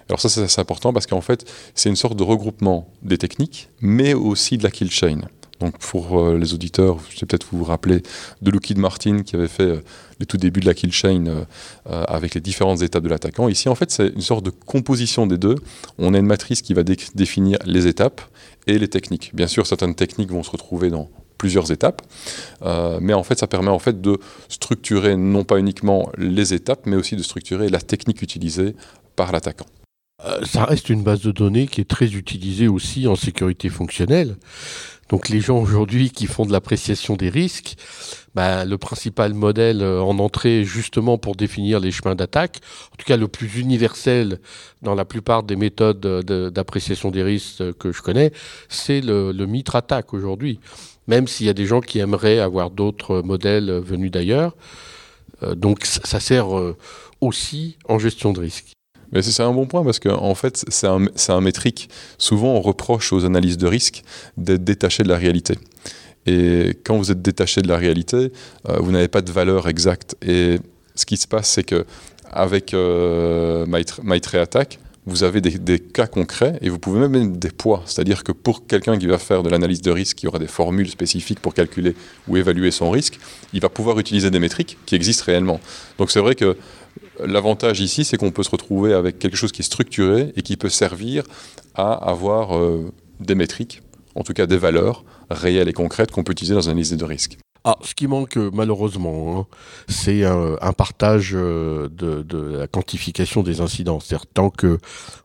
Alors 0.09 0.19
ça, 0.19 0.29
c'est 0.29 0.59
important 0.59 0.91
parce 0.91 1.05
qu'en 1.07 1.21
fait, 1.21 1.49
c'est 1.73 1.89
une 1.89 1.95
sorte 1.95 2.17
de 2.17 2.23
regroupement 2.23 2.91
des 3.01 3.17
techniques, 3.17 3.69
mais 3.79 4.13
aussi 4.13 4.57
de 4.57 4.63
la 4.63 4.71
kill 4.71 4.91
chain. 4.91 5.21
Donc 5.59 5.77
pour 5.77 6.19
euh, 6.19 6.37
les 6.37 6.53
auditeurs, 6.53 6.99
je 7.09 7.19
vais 7.19 7.27
peut-être 7.27 7.47
vous 7.51 7.63
rappeler 7.63 8.01
de 8.41 8.51
Lockheed 8.51 8.77
Martin 8.77 9.23
qui 9.23 9.35
avait 9.35 9.47
fait 9.47 9.63
euh, 9.63 9.81
le 10.19 10.25
tout 10.25 10.37
début 10.37 10.61
de 10.61 10.65
la 10.65 10.73
kill 10.73 10.91
chain 10.91 11.25
euh, 11.27 11.43
avec 11.85 12.33
les 12.33 12.41
différentes 12.41 12.81
étapes 12.81 13.03
de 13.03 13.09
l'attaquant. 13.09 13.49
Ici, 13.49 13.67
en 13.67 13.75
fait, 13.75 13.91
c'est 13.91 14.07
une 14.07 14.21
sorte 14.21 14.45
de 14.45 14.51
composition 14.51 15.27
des 15.27 15.37
deux. 15.37 15.55
On 15.97 16.13
a 16.13 16.17
une 16.17 16.25
matrice 16.25 16.61
qui 16.61 16.73
va 16.73 16.83
définir 16.83 17.57
les 17.65 17.87
étapes 17.87 18.21
et 18.67 18.77
les 18.79 18.87
techniques. 18.87 19.31
Bien 19.33 19.47
sûr, 19.47 19.67
certaines 19.67 19.95
techniques 19.95 20.31
vont 20.31 20.43
se 20.43 20.51
retrouver 20.51 20.89
dans 20.89 21.09
plusieurs 21.37 21.71
étapes, 21.71 22.01
mais 22.99 23.13
en 23.13 23.23
fait, 23.23 23.39
ça 23.39 23.47
permet 23.47 23.69
en 23.69 23.79
fait 23.79 24.01
de 24.01 24.19
structurer 24.49 25.15
non 25.15 25.45
pas 25.45 25.57
uniquement 25.57 26.09
les 26.17 26.53
étapes, 26.53 26.81
mais 26.85 26.97
aussi 26.97 27.15
de 27.15 27.23
structurer 27.23 27.69
la 27.69 27.79
technique 27.79 28.21
utilisée 28.21 28.75
par 29.15 29.31
l'attaquant. 29.31 29.65
ça 30.43 30.65
reste 30.65 30.89
une 30.89 31.01
base 31.01 31.21
de 31.21 31.31
données 31.31 31.67
qui 31.67 31.79
est 31.79 31.89
très 31.89 32.13
utilisée 32.13 32.67
aussi 32.67 33.07
en 33.07 33.15
sécurité 33.15 33.69
fonctionnelle. 33.69 34.35
Donc 35.09 35.29
les 35.29 35.41
gens 35.41 35.57
aujourd'hui 35.57 36.11
qui 36.11 36.27
font 36.27 36.45
de 36.45 36.51
l'appréciation 36.51 37.15
des 37.15 37.29
risques, 37.29 37.75
bah, 38.35 38.63
le 38.63 38.77
principal 38.77 39.33
modèle 39.33 39.81
euh, 39.81 40.01
en 40.01 40.19
entrée 40.19 40.63
justement 40.63 41.17
pour 41.17 41.35
définir 41.35 41.79
les 41.79 41.91
chemins 41.91 42.15
d'attaque, 42.15 42.59
en 42.93 42.95
tout 42.95 43.05
cas 43.05 43.17
le 43.17 43.27
plus 43.27 43.59
universel 43.59 44.39
dans 44.81 44.95
la 44.95 45.05
plupart 45.05 45.43
des 45.43 45.55
méthodes 45.55 45.99
d'appréciation 46.53 47.11
des 47.11 47.23
risques 47.23 47.73
que 47.73 47.91
je 47.91 48.01
connais, 48.01 48.31
c'est 48.69 49.01
le, 49.01 49.31
le 49.31 49.45
mitre 49.45 49.75
attaque 49.75 50.13
aujourd'hui. 50.13 50.59
Même 51.07 51.27
s'il 51.27 51.47
y 51.47 51.49
a 51.49 51.53
des 51.53 51.65
gens 51.65 51.81
qui 51.81 51.97
aimeraient 51.99 52.39
avoir 52.39 52.69
d'autres 52.69 53.21
modèles 53.23 53.71
venus 53.71 54.11
d'ailleurs. 54.11 54.55
Euh, 55.43 55.55
donc 55.55 55.85
ça 55.85 56.19
sert 56.19 56.57
euh, 56.57 56.77
aussi 57.21 57.77
en 57.87 57.99
gestion 57.99 58.33
de 58.33 58.41
risque. 58.41 58.73
Mais 59.11 59.21
c'est 59.21 59.43
un 59.43 59.51
bon 59.51 59.65
point 59.65 59.83
parce 59.83 59.99
qu'en 59.99 60.21
en 60.21 60.35
fait, 60.35 60.65
c'est 60.67 60.87
un, 60.87 61.41
métrique. 61.41 61.89
Souvent, 62.17 62.49
on 62.49 62.61
reproche 62.61 63.11
aux 63.13 63.25
analyses 63.25 63.57
de 63.57 63.67
risque 63.67 64.03
d'être 64.37 64.63
détachés 64.63 65.03
de 65.03 65.09
la 65.09 65.17
réalité. 65.17 65.55
Et 66.25 66.77
quand 66.83 66.97
vous 66.97 67.11
êtes 67.11 67.21
détaché 67.21 67.61
de 67.61 67.67
la 67.67 67.77
réalité, 67.77 68.31
euh, 68.67 68.77
vous 68.79 68.91
n'avez 68.91 69.07
pas 69.07 69.21
de 69.21 69.31
valeur 69.31 69.67
exacte. 69.67 70.15
Et 70.21 70.59
ce 70.95 71.05
qui 71.05 71.17
se 71.17 71.27
passe, 71.27 71.49
c'est 71.49 71.63
que 71.63 71.85
avec 72.31 72.73
euh, 72.73 73.65
Attack, 74.33 74.79
vous 75.05 75.23
avez 75.23 75.41
des, 75.41 75.57
des, 75.57 75.79
cas 75.79 76.05
concrets 76.05 76.59
et 76.61 76.69
vous 76.69 76.77
pouvez 76.77 76.99
même 76.99 77.11
mettre 77.11 77.39
des 77.39 77.49
poids. 77.49 77.81
C'est-à-dire 77.85 78.23
que 78.23 78.31
pour 78.31 78.67
quelqu'un 78.67 78.97
qui 78.97 79.07
va 79.07 79.17
faire 79.17 79.41
de 79.41 79.49
l'analyse 79.49 79.81
de 79.81 79.91
risque, 79.91 80.17
qui 80.17 80.27
aura 80.27 80.37
des 80.37 80.47
formules 80.47 80.89
spécifiques 80.89 81.39
pour 81.39 81.53
calculer 81.53 81.95
ou 82.27 82.37
évaluer 82.37 82.69
son 82.69 82.91
risque, 82.91 83.19
il 83.53 83.61
va 83.61 83.69
pouvoir 83.69 83.97
utiliser 83.99 84.29
des 84.29 84.39
métriques 84.39 84.77
qui 84.85 84.95
existent 84.95 85.23
réellement. 85.25 85.59
Donc 85.97 86.11
c'est 86.11 86.19
vrai 86.19 86.35
que 86.35 86.55
L'avantage 87.25 87.79
ici, 87.81 88.03
c'est 88.05 88.17
qu'on 88.17 88.31
peut 88.31 88.43
se 88.43 88.49
retrouver 88.49 88.93
avec 88.93 89.19
quelque 89.19 89.37
chose 89.37 89.51
qui 89.51 89.61
est 89.61 89.65
structuré 89.65 90.31
et 90.35 90.41
qui 90.41 90.57
peut 90.57 90.69
servir 90.69 91.23
à 91.75 91.93
avoir 91.93 92.57
euh, 92.57 92.91
des 93.19 93.35
métriques, 93.35 93.81
en 94.15 94.23
tout 94.23 94.33
cas 94.33 94.45
des 94.45 94.57
valeurs 94.57 95.03
réelles 95.29 95.69
et 95.69 95.73
concrètes 95.73 96.11
qu'on 96.11 96.23
peut 96.23 96.31
utiliser 96.31 96.55
dans 96.55 96.61
une 96.61 96.71
analyse 96.71 96.95
de 96.95 97.05
risque. 97.05 97.37
Ah, 97.65 97.77
ce 97.83 97.93
qui 97.93 98.07
manque 98.07 98.37
euh, 98.37 98.49
malheureusement, 98.53 99.39
hein, 99.39 99.45
c'est 99.87 100.23
un, 100.23 100.73
partage 100.73 101.31
euh, 101.33 101.89
de, 101.89 102.57
la 102.57 102.67
quantification 102.67 103.43
des 103.43 103.61
incidents. 103.61 103.99
C'est-à-dire 103.99 104.27
tant 104.27 104.49
que 104.49 104.77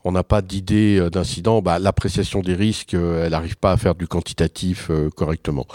on 0.05 0.13
n'a 0.13 0.25
pas 0.25 0.43
d'idée 0.43 1.09
d'incident, 1.11 1.63
bah, 1.63 1.79
l'appréciation 1.79 2.41
des 2.41 2.55
risques, 2.55 2.95
elle 2.95 3.31
n'arrive 3.31 3.57
pas 3.57 3.73
à 3.73 3.77
faire 3.77 3.95
du 3.95 4.07
quantitatif 4.07 4.91
correctement. 5.17 5.67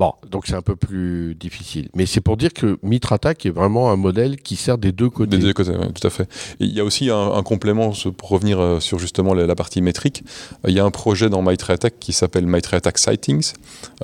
Bon, 0.00 0.14
donc 0.30 0.46
c'est 0.46 0.54
un 0.54 0.62
peu 0.62 0.76
plus 0.76 1.34
difficile. 1.34 1.90
Mais 1.94 2.06
c'est 2.06 2.22
pour 2.22 2.38
dire 2.38 2.54
que 2.54 2.78
Attack 3.10 3.44
est 3.44 3.50
vraiment 3.50 3.90
un 3.90 3.96
modèle 3.96 4.38
qui 4.38 4.56
sert 4.56 4.78
des 4.78 4.92
deux 4.92 5.10
côtés. 5.10 5.36
Des 5.36 5.42
deux 5.42 5.52
côtés, 5.52 5.72
oui, 5.78 5.92
tout 5.92 6.06
à 6.06 6.08
fait. 6.08 6.26
il 6.58 6.72
y 6.72 6.80
a 6.80 6.84
aussi 6.84 7.10
un, 7.10 7.42
complément, 7.42 7.92
pour 8.16 8.30
revenir 8.30 8.60
euh, 8.60 8.80
sur 8.80 8.98
justement 8.98 9.34
la, 9.34 9.54
partie 9.54 9.82
métrique. 9.82 10.24
Il 10.66 10.72
y 10.72 10.80
a 10.80 10.86
un 10.86 10.90
projet 10.90 11.28
dans 11.28 11.46
Attack 11.46 11.98
qui 12.00 12.14
s'appelle 12.14 12.48
Attack 12.72 12.96
Sightings. 12.96 13.52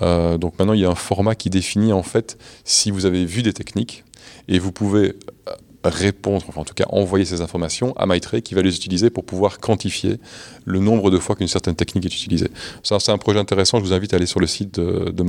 Euh, 0.02 0.37
donc 0.37 0.59
maintenant, 0.59 0.75
il 0.75 0.81
y 0.81 0.85
a 0.85 0.90
un 0.90 0.95
format 0.95 1.35
qui 1.35 1.49
définit 1.49 1.95
en 1.97 2.03
fait 2.03 2.38
si 2.65 2.91
vous 2.91 3.07
avez 3.07 3.25
vu 3.25 3.43
des 3.43 3.53
techniques 3.53 4.05
et 4.49 4.59
vous 4.59 4.73
pouvez 4.73 5.17
euh, 5.49 5.53
répondre, 5.88 6.45
enfin 6.49 6.61
en 6.61 6.65
tout 6.65 6.75
cas 6.75 6.87
envoyer 6.88 7.25
ces 7.25 7.41
informations 7.41 7.95
à 7.97 8.07
Maitre 8.07 8.38
qui 8.38 8.55
va 8.55 8.62
les 8.62 8.75
utiliser 8.75 9.11
pour 9.11 9.25
pouvoir 9.25 9.59
quantifier 9.59 10.19
le 10.65 10.79
nombre 10.79 11.11
de 11.11 11.19
fois 11.19 11.37
qu'une 11.37 11.49
certaine 11.49 11.75
technique 11.75 12.07
est 12.07 12.15
utilisée. 12.15 12.49
Ça, 12.83 12.99
c'est 13.00 13.12
un 13.12 13.19
projet 13.19 13.38
intéressant. 13.38 13.79
Je 13.79 13.85
vous 13.85 13.93
invite 13.93 14.12
à 14.12 14.17
aller 14.17 14.26
sur 14.26 14.41
le 14.41 14.47
site 14.47 14.79
de, 14.79 15.11
de 15.11 15.25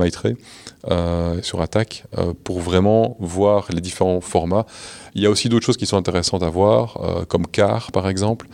euh, 0.90 1.42
sur 1.42 1.60
Attack, 1.60 2.04
euh, 2.16 2.32
pour 2.44 2.60
vraiment 2.60 3.16
voir 3.20 3.68
les 3.72 3.80
différents 3.80 4.20
formats. 4.20 4.66
Il 5.14 5.22
y 5.22 5.26
a 5.26 5.30
aussi 5.30 5.48
d'autres 5.48 5.66
choses 5.66 5.76
qui 5.76 5.86
sont 5.86 5.96
intéressantes 5.96 6.42
à 6.42 6.50
voir, 6.50 7.00
euh, 7.02 7.24
comme 7.24 7.46
CAR 7.46 7.92
par 7.92 8.08
exemple, 8.08 8.48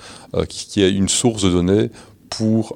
qui, 0.48 0.82
est 0.82 0.90
une 0.90 1.08
source 1.08 1.42
de 1.42 1.50
données 1.50 1.90
pour, 2.30 2.74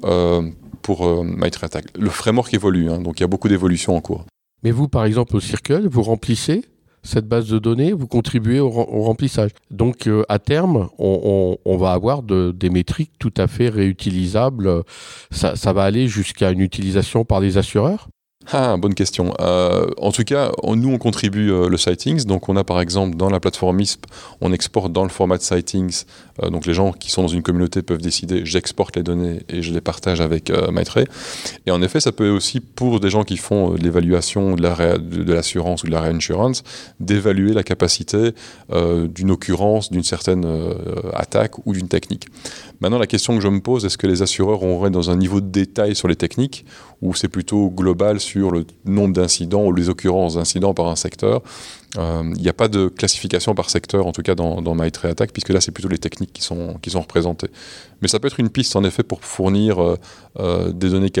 pour 0.81 1.23
Maitre 1.23 1.63
Attack. 1.63 1.85
Le 1.97 2.09
framework 2.09 2.53
évolue, 2.53 2.89
hein, 2.89 2.99
donc 2.99 3.19
il 3.19 3.21
y 3.21 3.25
a 3.25 3.27
beaucoup 3.27 3.49
d'évolutions 3.49 3.95
en 3.95 4.01
cours. 4.01 4.25
Mais 4.63 4.71
vous, 4.71 4.87
par 4.87 5.05
exemple, 5.05 5.35
au 5.35 5.39
Circle, 5.39 5.87
vous 5.87 6.03
remplissez 6.03 6.63
cette 7.03 7.27
base 7.27 7.47
de 7.47 7.59
données, 7.59 7.93
vous 7.93 8.07
contribuez 8.07 8.59
au, 8.59 8.69
remplissage. 8.69 9.51
Donc 9.71 10.07
euh, 10.07 10.23
à 10.27 10.39
terme, 10.39 10.89
on, 10.97 11.77
va 11.77 11.93
avoir 11.93 12.23
des 12.23 12.69
métriques 12.69 13.13
tout 13.19 13.33
à 13.37 13.47
fait 13.47 13.69
réutilisables. 13.69 14.83
Ça, 15.31 15.73
va 15.73 15.83
aller 15.83 16.07
jusqu'à 16.07 16.51
une 16.51 16.59
utilisation 16.59 17.23
par 17.25 17.39
les 17.39 17.57
assureurs? 17.57 18.09
Ah, 18.47 18.77
bonne 18.77 18.95
question. 18.95 19.33
Euh, 19.41 19.87
en 19.97 20.13
tout 20.13 20.23
cas, 20.23 20.51
nous, 20.63 20.89
on 20.93 20.97
contribue 20.97 21.51
euh, 21.51 21.67
le 21.67 21.77
sightings. 21.77 22.23
Donc, 22.23 22.47
on 22.47 22.55
a 22.55 22.63
par 22.63 22.79
exemple 22.79 23.17
dans 23.17 23.29
la 23.29 23.41
plateforme 23.41 23.81
ISP, 23.81 24.05
on 24.39 24.53
exporte 24.53 24.93
dans 24.93 25.03
le 25.03 25.09
format 25.09 25.37
sightings. 25.39 26.05
Euh, 26.41 26.49
donc, 26.49 26.65
les 26.65 26.73
gens 26.73 26.93
qui 26.93 27.11
sont 27.11 27.21
dans 27.21 27.27
une 27.27 27.43
communauté 27.43 27.81
peuvent 27.81 28.01
décider 28.01 28.45
j'exporte 28.45 28.95
les 28.95 29.03
données 29.03 29.41
et 29.49 29.61
je 29.61 29.73
les 29.73 29.81
partage 29.81 30.21
avec 30.21 30.51
Maitray. 30.71 31.05
Et 31.67 31.71
en 31.71 31.81
effet, 31.81 31.99
ça 31.99 32.13
peut 32.13 32.29
aussi, 32.29 32.61
pour 32.61 33.01
des 33.01 33.09
gens 33.09 33.23
qui 33.23 33.35
font 33.35 33.73
l'évaluation 33.73 34.55
de 34.55 35.31
l'assurance 35.31 35.83
ou 35.83 35.87
de 35.87 35.91
la 35.91 35.99
reinsurance, 35.99 36.63
d'évaluer 37.01 37.53
la 37.53 37.63
capacité 37.63 38.31
d'une 38.71 39.31
occurrence, 39.31 39.91
d'une 39.91 40.03
certaine 40.03 40.45
attaque 41.13 41.65
ou 41.67 41.73
d'une 41.73 41.87
technique. 41.87 42.27
Maintenant, 42.79 42.97
la 42.97 43.07
question 43.07 43.35
que 43.35 43.41
je 43.41 43.47
me 43.49 43.59
pose, 43.59 43.85
est-ce 43.85 43.97
que 43.97 44.07
les 44.07 44.21
assureurs 44.21 44.63
auraient 44.63 44.89
dans 44.89 45.09
un 45.09 45.17
niveau 45.17 45.41
de 45.41 45.47
détail 45.47 45.95
sur 45.95 46.07
les 46.07 46.15
techniques 46.15 46.65
ou 47.01 47.13
c'est 47.13 47.27
plutôt 47.27 47.69
global 47.69 48.19
le 48.35 48.65
nombre 48.85 49.13
d'incidents 49.13 49.65
ou 49.65 49.73
les 49.73 49.89
occurrences 49.89 50.35
d'incidents 50.35 50.73
par 50.73 50.87
un 50.87 50.95
secteur 50.95 51.41
euh, 51.97 52.23
Il 52.35 52.41
n'y 52.41 52.49
a 52.49 52.53
pas 52.53 52.67
de 52.67 52.87
classification 52.87 53.55
par 53.55 53.69
secteur, 53.69 54.07
en 54.07 54.11
tout 54.11 54.21
cas 54.21 54.35
dans, 54.35 54.61
dans 54.61 54.77
Attack, 54.79 55.31
puisque 55.31 55.49
là, 55.49 55.61
c'est 55.61 55.71
plutôt 55.71 55.89
les 55.89 55.97
techniques 55.97 56.33
qui 56.33 56.41
sont, 56.41 56.75
qui 56.81 56.89
sont 56.89 57.01
représentées. 57.01 57.49
Mais 58.01 58.07
ça 58.07 58.19
peut 58.19 58.27
être 58.27 58.39
une 58.39 58.49
piste, 58.49 58.75
en 58.75 58.83
effet, 58.83 59.03
pour 59.03 59.23
fournir 59.23 59.81
euh, 59.81 59.97
euh, 60.39 60.71
des 60.71 60.89
données 60.89 61.11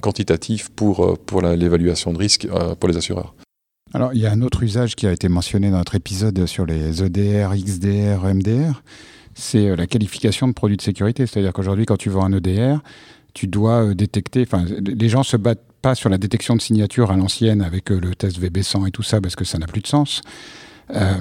quantitatives 0.00 0.70
pour, 0.72 1.18
pour 1.18 1.42
l'évaluation 1.42 2.12
de 2.12 2.18
risque 2.18 2.46
pour 2.78 2.88
les 2.88 2.96
assureurs. 2.96 3.34
Alors, 3.94 4.14
il 4.14 4.20
y 4.20 4.26
a 4.26 4.32
un 4.32 4.40
autre 4.40 4.62
usage 4.62 4.96
qui 4.96 5.06
a 5.06 5.12
été 5.12 5.28
mentionné 5.28 5.70
dans 5.70 5.78
notre 5.78 5.94
épisode 5.94 6.46
sur 6.46 6.64
les 6.64 7.02
EDR, 7.02 7.54
XDR, 7.54 8.24
MDR 8.34 8.82
c'est 9.34 9.74
la 9.76 9.86
qualification 9.86 10.48
de 10.48 10.52
produits 10.52 10.76
de 10.76 10.82
sécurité. 10.82 11.26
C'est-à-dire 11.26 11.52
qu'aujourd'hui, 11.52 11.86
quand 11.86 11.96
tu 11.96 12.10
vends 12.10 12.24
un 12.24 12.32
EDR, 12.32 12.82
tu 13.34 13.46
dois 13.46 13.94
détecter. 13.94 14.42
Enfin, 14.42 14.64
les 14.64 15.08
gens 15.08 15.22
se 15.22 15.36
battent 15.36 15.64
pas 15.82 15.94
sur 15.94 16.08
la 16.08 16.18
détection 16.18 16.56
de 16.56 16.62
signature 16.62 17.10
à 17.10 17.16
l'ancienne 17.16 17.60
avec 17.60 17.90
euh, 17.90 18.00
le 18.00 18.14
test 18.14 18.40
VB100 18.40 18.88
et 18.88 18.90
tout 18.90 19.02
ça 19.02 19.20
parce 19.20 19.36
que 19.36 19.44
ça 19.44 19.58
n'a 19.58 19.66
plus 19.66 19.82
de 19.82 19.86
sens. 19.86 20.22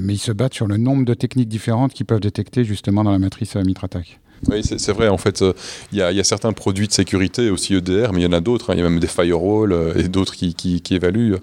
mais 0.01 0.13
ils 0.15 0.19
se 0.19 0.31
battent 0.31 0.53
sur 0.53 0.67
le 0.67 0.77
nombre 0.77 1.05
de 1.05 1.13
techniques 1.13 1.47
différentes 1.49 1.93
qu'ils 1.93 2.05
peuvent 2.05 2.19
détecter 2.19 2.63
justement 2.63 3.03
dans 3.03 3.11
la 3.11 3.19
matrice 3.19 3.55
Mitrattack. 3.55 4.19
Oui, 4.49 4.63
c'est 4.63 4.91
vrai. 4.91 5.07
En 5.07 5.19
fait, 5.19 5.43
il 5.91 5.99
y, 5.99 6.01
a 6.01 6.23
certains 6.23 6.51
produits 6.51 6.87
de 6.87 6.91
sécurité, 6.91 7.51
aussi 7.51 7.75
EDR, 7.75 8.11
mais 8.11 8.21
il 8.21 8.23
y 8.23 8.25
en 8.25 8.33
a 8.33 8.41
d'autres. 8.41 8.71
Hein. 8.71 8.73
Il 8.75 8.79
y 8.79 8.81
a 8.81 8.89
même 8.89 8.99
des 8.99 9.07
firewalls 9.07 9.93
et 9.95 10.07
d'autres 10.07 10.35
qui, 10.35 10.83
évaluent. 10.89 11.35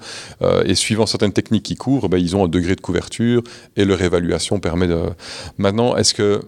et 0.64 0.74
suivant 0.74 1.06
certaines 1.06 1.32
techniques 1.32 1.62
qui 1.62 1.76
couvrent, 1.76 2.08
ben, 2.08 2.18
ils 2.18 2.34
ont 2.34 2.44
un 2.44 2.48
degré 2.48 2.74
de 2.74 2.80
couverture 2.80 3.42
et 3.76 3.84
leur 3.84 4.02
évaluation 4.02 4.58
permet 4.58 4.88
de. 4.88 4.98
Maintenant, 5.58 5.96
est-ce 5.96 6.12
que 6.12 6.40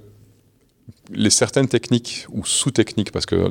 les 1.13 1.31
certaines 1.31 1.69
techniques 1.69 2.27
ou 2.31 2.45
sous-techniques, 2.45 3.13
parce 3.13 3.27
que 3.27 3.51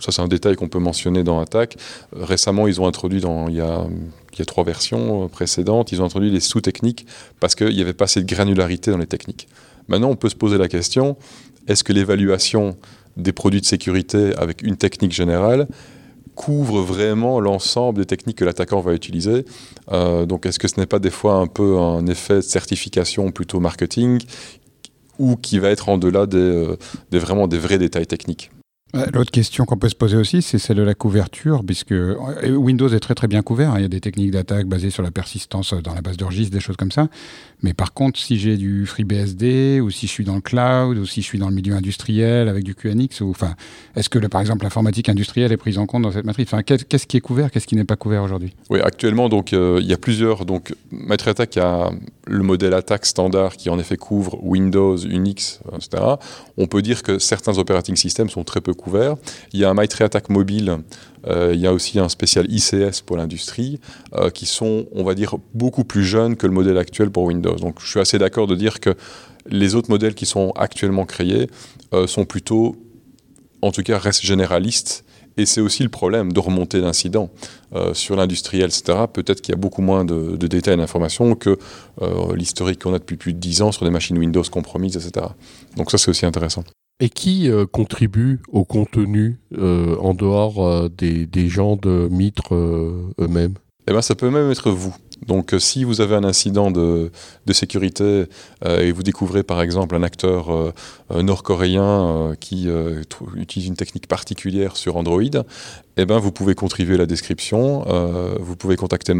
ça 0.00 0.12
c'est 0.12 0.22
un 0.22 0.28
détail 0.28 0.56
qu'on 0.56 0.68
peut 0.68 0.78
mentionner 0.78 1.22
dans 1.22 1.40
Attack, 1.40 1.76
récemment 2.12 2.66
ils 2.66 2.80
ont 2.80 2.86
introduit 2.86 3.20
dans, 3.20 3.48
il 3.48 3.56
y 3.56 3.60
a, 3.60 3.86
trois 4.46 4.64
versions 4.64 5.28
précédentes, 5.28 5.92
ils 5.92 6.02
ont 6.02 6.04
introduit 6.04 6.30
les 6.30 6.40
sous-techniques 6.40 7.06
parce 7.40 7.54
qu'il 7.54 7.74
n'y 7.74 7.80
avait 7.80 7.92
pas 7.92 8.04
assez 8.04 8.20
de 8.20 8.26
granularité 8.26 8.90
dans 8.90 8.98
les 8.98 9.06
techniques. 9.06 9.48
Maintenant 9.88 10.10
on 10.10 10.16
peut 10.16 10.28
se 10.28 10.36
poser 10.36 10.58
la 10.58 10.68
question, 10.68 11.16
est-ce 11.68 11.84
que 11.84 11.92
l'évaluation 11.92 12.76
des 13.16 13.32
produits 13.32 13.60
de 13.60 13.66
sécurité 13.66 14.34
avec 14.36 14.62
une 14.62 14.76
technique 14.76 15.12
générale 15.12 15.68
couvre 16.34 16.80
vraiment 16.80 17.38
l'ensemble 17.38 18.00
des 18.00 18.06
techniques 18.06 18.38
que 18.38 18.44
l'attaquant 18.44 18.80
va 18.80 18.92
utiliser? 18.92 19.44
Euh, 19.92 20.26
donc 20.26 20.46
est-ce 20.46 20.58
que 20.58 20.66
ce 20.66 20.80
n'est 20.80 20.86
pas 20.86 20.98
des 20.98 21.10
fois 21.10 21.34
un 21.34 21.46
peu 21.46 21.78
un 21.78 22.06
effet 22.06 22.36
de 22.36 22.40
certification 22.40 23.30
plutôt 23.30 23.60
marketing 23.60 24.20
ou 25.18 25.36
qui 25.36 25.58
va 25.58 25.70
être 25.70 25.88
en 25.88 25.98
delà 25.98 26.26
des, 26.26 26.38
euh, 26.38 26.76
vraiment 27.12 27.46
des 27.46 27.58
vrais 27.58 27.78
détails 27.78 28.06
techniques. 28.06 28.50
L'autre 29.12 29.32
question 29.32 29.64
qu'on 29.64 29.76
peut 29.76 29.88
se 29.88 29.96
poser 29.96 30.16
aussi, 30.16 30.40
c'est 30.40 30.58
celle 30.58 30.76
de 30.76 30.82
la 30.82 30.94
couverture, 30.94 31.64
puisque 31.66 31.90
euh, 31.90 32.16
Windows 32.54 32.88
est 32.88 33.00
très 33.00 33.16
très 33.16 33.26
bien 33.26 33.42
couvert. 33.42 33.72
Hein. 33.72 33.78
Il 33.78 33.82
y 33.82 33.84
a 33.84 33.88
des 33.88 34.00
techniques 34.00 34.30
d'attaque 34.30 34.68
basées 34.68 34.90
sur 34.90 35.02
la 35.02 35.10
persistance 35.10 35.74
dans 35.74 35.94
la 35.94 36.00
base 36.00 36.16
de 36.16 36.24
registre, 36.24 36.52
des 36.52 36.60
choses 36.60 36.76
comme 36.76 36.92
ça. 36.92 37.08
Mais 37.64 37.72
par 37.72 37.94
contre, 37.94 38.20
si 38.20 38.38
j'ai 38.38 38.58
du 38.58 38.84
FreeBSD, 38.84 39.80
ou 39.80 39.90
si 39.90 40.06
je 40.06 40.12
suis 40.12 40.24
dans 40.24 40.34
le 40.34 40.42
cloud, 40.42 40.98
ou 40.98 41.06
si 41.06 41.22
je 41.22 41.26
suis 41.26 41.38
dans 41.38 41.48
le 41.48 41.54
milieu 41.54 41.74
industriel 41.74 42.48
avec 42.48 42.62
du 42.62 42.74
QNX, 42.74 43.22
enfin, 43.22 43.54
est-ce 43.96 44.10
que 44.10 44.18
par 44.26 44.42
exemple 44.42 44.64
l'informatique 44.64 45.08
industrielle 45.08 45.50
est 45.50 45.56
prise 45.56 45.78
en 45.78 45.86
compte 45.86 46.02
dans 46.02 46.12
cette 46.12 46.26
matrice? 46.26 46.48
Enfin, 46.52 46.62
Qu'est-ce 46.62 47.06
qui 47.06 47.16
est 47.16 47.22
couvert, 47.22 47.50
qu'est-ce 47.50 47.66
qui 47.66 47.74
n'est 47.74 47.84
pas 47.84 47.96
couvert 47.96 48.22
aujourd'hui? 48.22 48.52
Oui, 48.68 48.80
actuellement, 48.80 49.30
donc 49.30 49.54
euh, 49.54 49.78
il 49.80 49.86
y 49.86 49.94
a 49.94 49.96
plusieurs. 49.96 50.44
Donc, 50.44 50.74
Attack 51.08 51.56
a 51.56 51.90
le 52.26 52.42
modèle 52.42 52.74
attaque 52.74 53.06
standard 53.06 53.56
qui 53.56 53.70
en 53.70 53.78
effet 53.78 53.96
couvre 53.96 54.38
Windows, 54.42 54.98
Unix, 54.98 55.60
etc. 55.74 56.02
On 56.58 56.66
peut 56.66 56.82
dire 56.82 57.02
que 57.02 57.18
certains 57.18 57.56
operating 57.56 57.96
systems 57.96 58.28
sont 58.28 58.44
très 58.44 58.60
peu 58.60 58.74
couverts 58.74 59.16
il 59.54 59.60
y 59.60 59.64
a 59.64 59.70
un 59.70 59.74
Maitre 59.74 60.02
Attack 60.02 60.28
mobile, 60.28 60.78
il 61.26 61.60
y 61.60 61.66
a 61.66 61.72
aussi 61.72 61.98
un 61.98 62.08
spécial 62.08 62.46
ICS 62.50 63.02
pour 63.04 63.16
l'industrie, 63.16 63.80
euh, 64.14 64.30
qui 64.30 64.46
sont, 64.46 64.86
on 64.92 65.04
va 65.04 65.14
dire, 65.14 65.36
beaucoup 65.54 65.84
plus 65.84 66.04
jeunes 66.04 66.36
que 66.36 66.46
le 66.46 66.52
modèle 66.52 66.78
actuel 66.78 67.10
pour 67.10 67.24
Windows. 67.24 67.56
Donc 67.56 67.80
je 67.80 67.88
suis 67.88 68.00
assez 68.00 68.18
d'accord 68.18 68.46
de 68.46 68.54
dire 68.54 68.80
que 68.80 68.94
les 69.48 69.74
autres 69.74 69.90
modèles 69.90 70.14
qui 70.14 70.26
sont 70.26 70.52
actuellement 70.56 71.04
créés 71.04 71.48
euh, 71.92 72.06
sont 72.06 72.24
plutôt, 72.24 72.76
en 73.62 73.72
tout 73.72 73.82
cas, 73.82 73.98
restent 73.98 74.24
généralistes. 74.24 75.04
Et 75.36 75.46
c'est 75.46 75.60
aussi 75.60 75.82
le 75.82 75.88
problème 75.88 76.32
de 76.32 76.38
remonter 76.38 76.80
d'incidents 76.80 77.28
sur 77.92 78.14
l'industriel, 78.14 78.66
etc. 78.66 79.06
Peut-être 79.12 79.40
qu'il 79.40 79.52
y 79.52 79.58
a 79.58 79.60
beaucoup 79.60 79.82
moins 79.82 80.04
de, 80.04 80.36
de 80.36 80.46
détails 80.46 80.76
d'informations 80.76 81.34
que 81.34 81.58
l'historique 82.36 82.84
qu'on 82.84 82.94
a 82.94 83.00
depuis 83.00 83.16
plus 83.16 83.32
de 83.32 83.40
10 83.40 83.62
ans 83.62 83.72
sur 83.72 83.84
des 83.84 83.90
machines 83.90 84.16
Windows 84.16 84.44
compromises, 84.44 84.94
etc. 84.96 85.26
Donc 85.76 85.90
ça, 85.90 85.98
c'est 85.98 86.08
aussi 86.08 86.24
intéressant. 86.24 86.62
Et 87.00 87.08
qui 87.08 87.50
euh, 87.50 87.66
contribue 87.66 88.40
au 88.48 88.64
contenu 88.64 89.40
euh, 89.58 89.96
en 89.96 90.14
dehors 90.14 90.64
euh, 90.64 90.88
des, 90.88 91.26
des, 91.26 91.48
gens 91.48 91.76
de 91.76 92.08
Mitre 92.10 92.54
eux-mêmes? 92.54 93.54
Eh 93.88 93.92
bien, 93.92 94.00
ça 94.00 94.14
peut 94.14 94.30
même 94.30 94.50
être 94.50 94.70
vous. 94.70 94.94
Donc, 95.26 95.54
si 95.58 95.84
vous 95.84 96.00
avez 96.00 96.14
un 96.14 96.24
incident 96.24 96.70
de, 96.70 97.10
sécurité 97.52 98.24
et 98.64 98.92
vous 98.92 99.02
découvrez 99.02 99.42
par 99.42 99.62
exemple 99.62 99.94
un 99.94 100.02
acteur 100.02 100.72
nord-coréen 101.10 102.34
qui 102.40 102.68
utilise 103.36 103.68
une 103.68 103.76
technique 103.76 104.08
particulière 104.08 104.76
sur 104.76 104.96
Android, 104.96 105.22
eh 105.96 106.06
ben, 106.06 106.18
vous 106.18 106.32
pouvez 106.32 106.54
contribuer 106.54 106.96
à 106.96 106.98
la 106.98 107.06
description, 107.06 107.84
euh, 107.86 108.36
vous 108.40 108.56
pouvez 108.56 108.76
contacter 108.76 109.14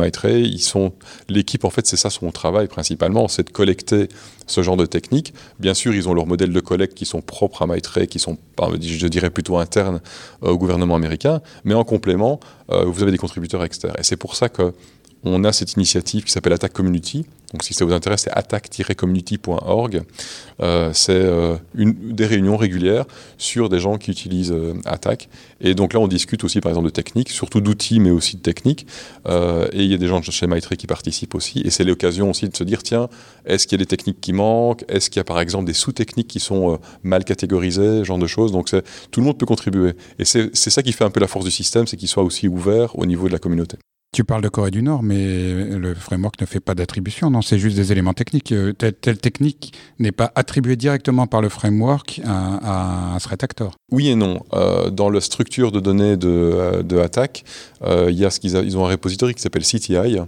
sont 0.58 0.92
l'équipe 1.28 1.64
en 1.64 1.70
fait, 1.70 1.86
c'est 1.86 1.96
ça 1.96 2.10
son 2.10 2.30
travail 2.32 2.66
principalement, 2.66 3.28
c'est 3.28 3.46
de 3.46 3.50
collecter 3.50 4.08
ce 4.46 4.62
genre 4.62 4.76
de 4.76 4.86
techniques. 4.86 5.34
Bien 5.60 5.74
sûr, 5.74 5.94
ils 5.94 6.08
ont 6.08 6.14
leurs 6.14 6.26
modèles 6.26 6.52
de 6.52 6.60
collecte 6.60 6.94
qui 6.94 7.06
sont 7.06 7.20
propres 7.20 7.62
à 7.62 7.66
Maitray, 7.66 8.08
qui 8.08 8.18
sont, 8.18 8.38
je 8.80 9.06
dirais, 9.06 9.30
plutôt 9.30 9.58
internes 9.58 10.00
euh, 10.42 10.50
au 10.50 10.58
gouvernement 10.58 10.96
américain. 10.96 11.40
Mais 11.64 11.74
en 11.74 11.84
complément, 11.84 12.40
euh, 12.70 12.84
vous 12.84 13.02
avez 13.02 13.12
des 13.12 13.18
contributeurs 13.18 13.62
externes. 13.62 13.94
Et 13.98 14.02
c'est 14.02 14.16
pour 14.16 14.34
ça 14.34 14.48
que 14.48 14.74
on 15.24 15.44
a 15.44 15.52
cette 15.52 15.72
initiative 15.74 16.24
qui 16.24 16.32
s'appelle 16.32 16.52
Attack 16.52 16.72
Community. 16.72 17.24
Donc 17.52 17.62
si 17.62 17.72
ça 17.72 17.84
vous 17.84 17.92
intéresse, 17.92 18.22
c'est 18.22 18.32
attack-community.org. 18.32 20.02
Euh, 20.60 20.90
c'est 20.92 21.12
euh, 21.12 21.56
des 21.74 22.26
réunions 22.26 22.56
régulières 22.56 23.04
sur 23.38 23.68
des 23.68 23.78
gens 23.78 23.96
qui 23.96 24.10
utilisent 24.10 24.52
euh, 24.52 24.74
Attack. 24.84 25.28
Et 25.60 25.74
donc 25.74 25.92
là, 25.92 26.00
on 26.00 26.08
discute 26.08 26.42
aussi 26.42 26.60
par 26.60 26.70
exemple 26.70 26.86
de 26.86 26.90
techniques, 26.90 27.30
surtout 27.30 27.60
d'outils, 27.60 28.00
mais 28.00 28.10
aussi 28.10 28.36
de 28.36 28.42
techniques. 28.42 28.86
et 29.26 29.82
il 29.82 29.86
y 29.86 29.94
a 29.94 29.98
des 29.98 30.08
gens 30.08 30.18
de 30.18 30.24
chez 30.24 30.48
Maitre 30.48 30.74
qui 30.74 30.88
participent 30.88 31.36
aussi. 31.36 31.60
Et 31.60 31.70
c'est 31.70 31.84
l'occasion 31.84 32.30
aussi 32.30 32.48
de 32.48 32.56
se 32.56 32.64
dire, 32.64 32.82
tiens, 32.82 33.08
est-ce 33.46 33.68
qu'il 33.68 33.78
y 33.78 33.80
a 33.80 33.84
des 33.84 33.88
techniques 33.88 34.20
qui 34.20 34.32
manquent? 34.32 34.84
Est-ce 34.88 35.10
qu'il 35.10 35.20
y 35.20 35.20
a 35.20 35.24
par 35.24 35.40
exemple 35.40 35.66
des 35.66 35.74
sous-techniques 35.74 36.28
qui 36.28 36.40
sont 36.40 36.80
mal 37.04 37.24
catégorisées 37.24 38.04
genre 38.04 38.18
de 38.18 38.26
choses? 38.26 38.50
Donc 38.50 38.68
tout 39.10 39.20
le 39.20 39.26
monde 39.26 39.38
peut 39.38 39.46
contribuer. 39.46 39.92
Et 40.18 40.24
c'est 40.24 40.54
ça 40.54 40.82
qui 40.82 40.92
fait 40.92 41.04
un 41.04 41.10
peu 41.10 41.20
la 41.20 41.28
force 41.28 41.44
du 41.44 41.52
système, 41.52 41.86
c'est 41.86 41.96
qu'il 41.96 42.08
soit 42.08 42.24
aussi 42.24 42.48
ouvert 42.48 42.98
au 42.98 43.06
niveau 43.06 43.28
de 43.28 43.32
la 43.32 43.38
communauté. 43.38 43.78
Tu 44.14 44.22
parles 44.22 44.42
de 44.42 44.48
Corée 44.48 44.70
du 44.70 44.80
Nord, 44.80 45.02
mais 45.02 45.64
le 45.64 45.92
framework 45.92 46.40
ne 46.40 46.46
fait 46.46 46.60
pas 46.60 46.76
d'attribution, 46.76 47.30
non, 47.30 47.42
c'est 47.42 47.58
juste 47.58 47.74
des 47.74 47.90
éléments 47.90 48.12
techniques. 48.12 48.52
Euh, 48.52 48.72
telle, 48.72 49.18
technique 49.18 49.74
n'est 49.98 50.12
pas 50.12 50.30
attribuée 50.36 50.76
directement 50.76 51.26
par 51.26 51.42
le 51.42 51.48
framework 51.48 52.20
à, 52.24 53.16
un 53.16 53.18
threat 53.18 53.42
actor. 53.42 53.72
Oui 53.90 54.10
et 54.10 54.14
non. 54.14 54.44
Euh, 54.52 54.90
dans 54.90 55.10
la 55.10 55.20
structure 55.20 55.72
de 55.72 55.80
données 55.80 56.16
de, 56.16 56.28
euh, 56.28 56.82
de 56.84 56.96
attaque, 56.98 57.42
il 57.84 58.14
y 58.14 58.24
a 58.24 58.30
ce 58.30 58.38
qu'ils 58.40 58.54
ils 58.54 58.78
ont 58.78 58.86
un 58.86 58.88
repository 58.88 59.34
qui 59.34 59.42
s'appelle 59.42 59.64
CTI, 59.64 60.18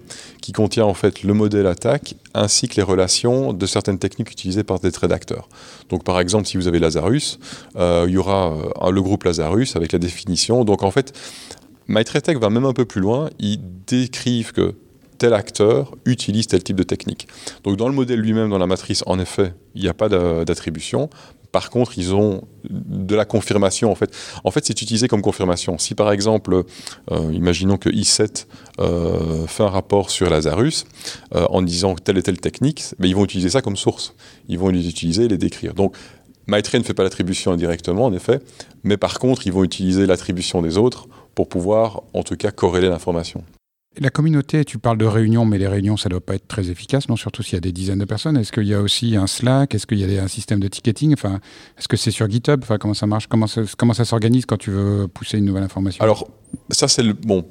qui 0.43 0.53
contient 0.53 0.85
en 0.85 0.93
fait 0.93 1.23
le 1.23 1.33
modèle 1.33 1.67
attaque 1.67 2.17
ainsi 2.35 2.69
que 2.69 2.77
les 2.77 2.83
relations 2.83 3.55
de 3.55 3.67
certaines 3.67 3.99
techniques 3.99 4.31
utilisées 4.31 4.65
par 4.65 4.79
des 4.79 4.93
threat 4.93 5.11
actors. 5.11 5.49
Donc 5.89 6.05
par 6.05 6.21
exemple, 6.21 6.47
si 6.47 6.59
vous 6.59 6.69
avez 6.69 6.81
Lazarus, 6.81 7.39
il 7.77 8.11
y 8.11 8.19
aura 8.19 8.53
le 8.91 9.01
groupe 9.01 9.25
Lazarus 9.25 9.75
avec 9.75 9.93
la 9.93 9.99
définition. 9.99 10.67
Donc 10.67 10.83
en 10.83 10.91
fait, 10.91 11.15
MyTradeTech 11.89 12.39
va 12.39 12.51
même 12.51 12.65
un 12.65 12.73
peu 12.73 12.85
plus 12.85 13.01
loin, 13.01 13.31
ils 13.39 13.61
décrivent 13.87 14.53
que 14.53 14.75
tel 15.19 15.35
acteur 15.35 15.95
utilise 16.05 16.47
tel 16.47 16.63
type 16.63 16.77
de 16.77 16.83
technique. 16.83 17.29
Donc 17.65 17.77
dans 17.77 17.89
le 17.89 17.95
modèle 17.95 18.21
lui-même, 18.21 18.51
dans 18.51 18.59
la 18.59 18.67
matrice, 18.67 19.03
en 19.07 19.19
effet, 19.19 19.55
il 19.75 19.83
n'y 19.83 19.89
a 19.89 19.95
pas 19.95 20.09
d'attribution. 20.09 21.09
Par 21.53 21.71
contre, 21.71 21.97
ils 21.97 22.15
ont 22.15 22.43
de 22.69 23.15
la 23.15 23.25
confirmation. 23.25 23.91
En 23.91 23.95
fait, 23.95 24.15
en 24.45 24.51
fait 24.51 24.67
c'est 24.67 24.81
utilisé 24.83 25.09
comme 25.09 25.23
confirmation. 25.23 25.79
Si 25.79 25.95
par 25.95 26.13
exemple, 26.13 26.65
euh, 27.11 27.33
imaginons 27.33 27.79
que 27.79 27.89
i7 27.89 28.47
euh, 28.81 29.47
fait 29.47 29.63
un 29.63 29.69
rapport 29.69 30.11
sur 30.11 30.29
Lazarus 30.29 30.85
euh, 31.35 31.47
en 31.49 31.63
disant 31.63 31.95
telle 31.95 32.19
et 32.19 32.23
telle 32.23 32.41
technique, 32.41 32.85
mais 32.99 33.09
ils 33.09 33.17
vont 33.17 33.25
utiliser 33.25 33.49
ça 33.51 33.63
comme 33.63 33.77
source. 33.77 34.15
Ils 34.49 34.59
vont 34.59 34.69
les 34.69 34.89
utiliser 34.89 35.25
et 35.25 35.29
les 35.29 35.39
décrire. 35.39 35.73
Donc, 35.73 35.97
MyTrain 36.49 36.79
ne 36.79 36.85
fait 36.85 36.95
pas 36.95 37.03
l'attribution 37.03 37.53
indirectement, 37.53 38.05
en 38.05 38.13
effet, 38.13 38.41
mais 38.85 38.97
par 38.97 39.19
contre, 39.19 39.47
ils 39.47 39.53
vont 39.53 39.65
utiliser 39.65 40.07
l'attribution 40.07 40.63
des 40.63 40.79
autres 40.79 41.09
pour 41.37 41.49
pouvoir, 41.49 42.03
en 42.15 42.25
tout 42.25 42.35
cas, 42.35 42.51
corréler 42.51 42.89
l'information. 42.89 43.45
La 43.99 44.11
communauté, 44.11 44.65
tu 44.65 44.79
parles 44.79 44.99
de 44.99 45.07
réunions, 45.07 45.47
mais 45.47 45.57
les 45.57 45.69
réunions, 45.69 45.97
ça 45.97 46.09
ne 46.09 46.13
doit 46.13 46.21
pas 46.21 46.35
être 46.35 46.49
très 46.49 46.69
efficace, 46.69 47.09
non? 47.09 47.17
Surtout 47.17 47.43
s'il 47.43 47.55
y 47.55 47.57
a 47.57 47.61
des 47.61 47.73
dizaines 47.73 47.99
de 47.99 48.05
personnes. 48.05 48.37
Est-ce 48.37 48.53
qu'il 48.53 48.67
y 48.67 48.75
a 48.75 48.81
aussi 48.83 49.17
un 49.17 49.27
Slack? 49.27 49.75
Est-ce 49.75 49.87
qu'il 49.87 49.99
y 49.99 50.19
a 50.19 50.23
un 50.23 50.29
système 50.29 50.61
de 50.61 50.69
ticketing? 50.69 51.15
Enfin, 51.15 51.41
est-ce 51.79 51.89
que 51.89 51.97
c'est 51.97 52.11
sur 52.11 52.29
GitHub? 52.29 52.61
Enfin, 52.63 52.77
comment 52.77 52.93
ça 52.93 53.07
marche? 53.07 53.27
Comment 53.27 53.47
ça, 53.47 53.63
comment 53.79 53.95
ça 53.95 54.05
s'organise 54.05 54.45
quand 54.45 54.59
tu 54.59 54.71
veux 54.71 55.09
pousser 55.09 55.39
une 55.39 55.47
nouvelle 55.47 55.63
information? 55.63 56.03
Alors, 56.03 56.29
ça, 56.71 56.89
c'est 56.89 57.03
le. 57.03 57.15
Bon, 57.15 57.47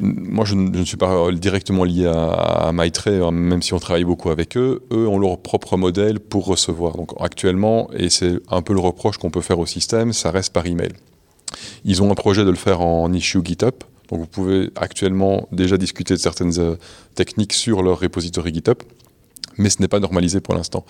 moi, 0.00 0.44
je 0.44 0.54
ne, 0.54 0.84
suis 0.84 0.96
pas 0.96 1.32
directement 1.32 1.82
lié 1.82 2.06
à, 2.06 2.22
à 2.22 2.70
hein, 2.70 3.30
même 3.32 3.62
si 3.62 3.74
on 3.74 3.80
travaille 3.80 4.04
beaucoup 4.04 4.30
avec 4.30 4.56
eux. 4.56 4.84
Eux 4.92 5.08
ont 5.08 5.18
leur 5.18 5.38
propre 5.38 5.76
modèle 5.76 6.20
pour 6.20 6.46
recevoir. 6.46 6.96
Donc, 6.96 7.10
actuellement, 7.18 7.90
et 7.94 8.10
c'est 8.10 8.38
un 8.48 8.62
peu 8.62 8.74
le 8.74 8.80
reproche 8.80 9.18
qu'on 9.18 9.30
peut 9.30 9.40
faire 9.40 9.58
au 9.58 9.66
système, 9.66 10.12
ça 10.12 10.30
reste 10.30 10.52
par 10.52 10.66
email. 10.66 10.92
Ils 11.84 12.02
ont 12.02 12.10
un 12.10 12.14
projet 12.14 12.44
de 12.44 12.50
le 12.50 12.56
faire 12.56 12.80
en 12.80 13.12
issue 13.12 13.40
GitHub. 13.44 13.74
Donc 14.10 14.20
vous 14.20 14.26
pouvez 14.26 14.70
actuellement 14.76 15.48
déjà 15.52 15.76
discuter 15.76 16.14
de 16.14 16.18
certaines 16.18 16.58
euh, 16.58 16.74
techniques 17.14 17.52
sur 17.52 17.82
leur 17.82 18.00
repository 18.00 18.52
GitHub, 18.52 18.78
mais 19.58 19.70
ce 19.70 19.80
n'est 19.80 19.88
pas 19.88 20.00
normalisé 20.00 20.40
pour 20.40 20.54
l'instant. 20.54 20.84